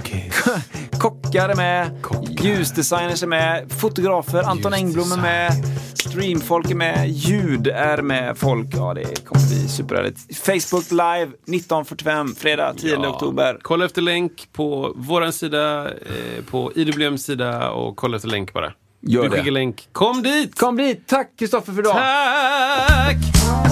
[0.98, 2.44] Kockar är med, Kockar.
[2.44, 5.52] ljusdesigners är med, fotografer, Anton Engblom är med,
[5.94, 8.66] streamfolk är med, ljud är med folk.
[8.72, 10.36] Ja, det kommer bli superhärligt.
[10.46, 13.08] Facebook live 19.45, fredag 10 Ja.
[13.08, 13.58] oktober.
[13.62, 18.72] Kolla efter länk på våran sida, eh, på IWMs sida och kolla efter länk bara.
[19.06, 19.36] Gör Vi det.
[19.36, 19.88] skickar länk.
[19.92, 20.58] Kom dit!
[20.58, 21.06] Kom dit!
[21.06, 21.94] Tack Kristoffer för idag!
[21.94, 23.71] Tack!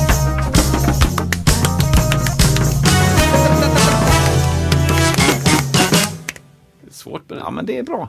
[7.00, 7.38] Svårt men.
[7.38, 8.08] Ja, men det är bra.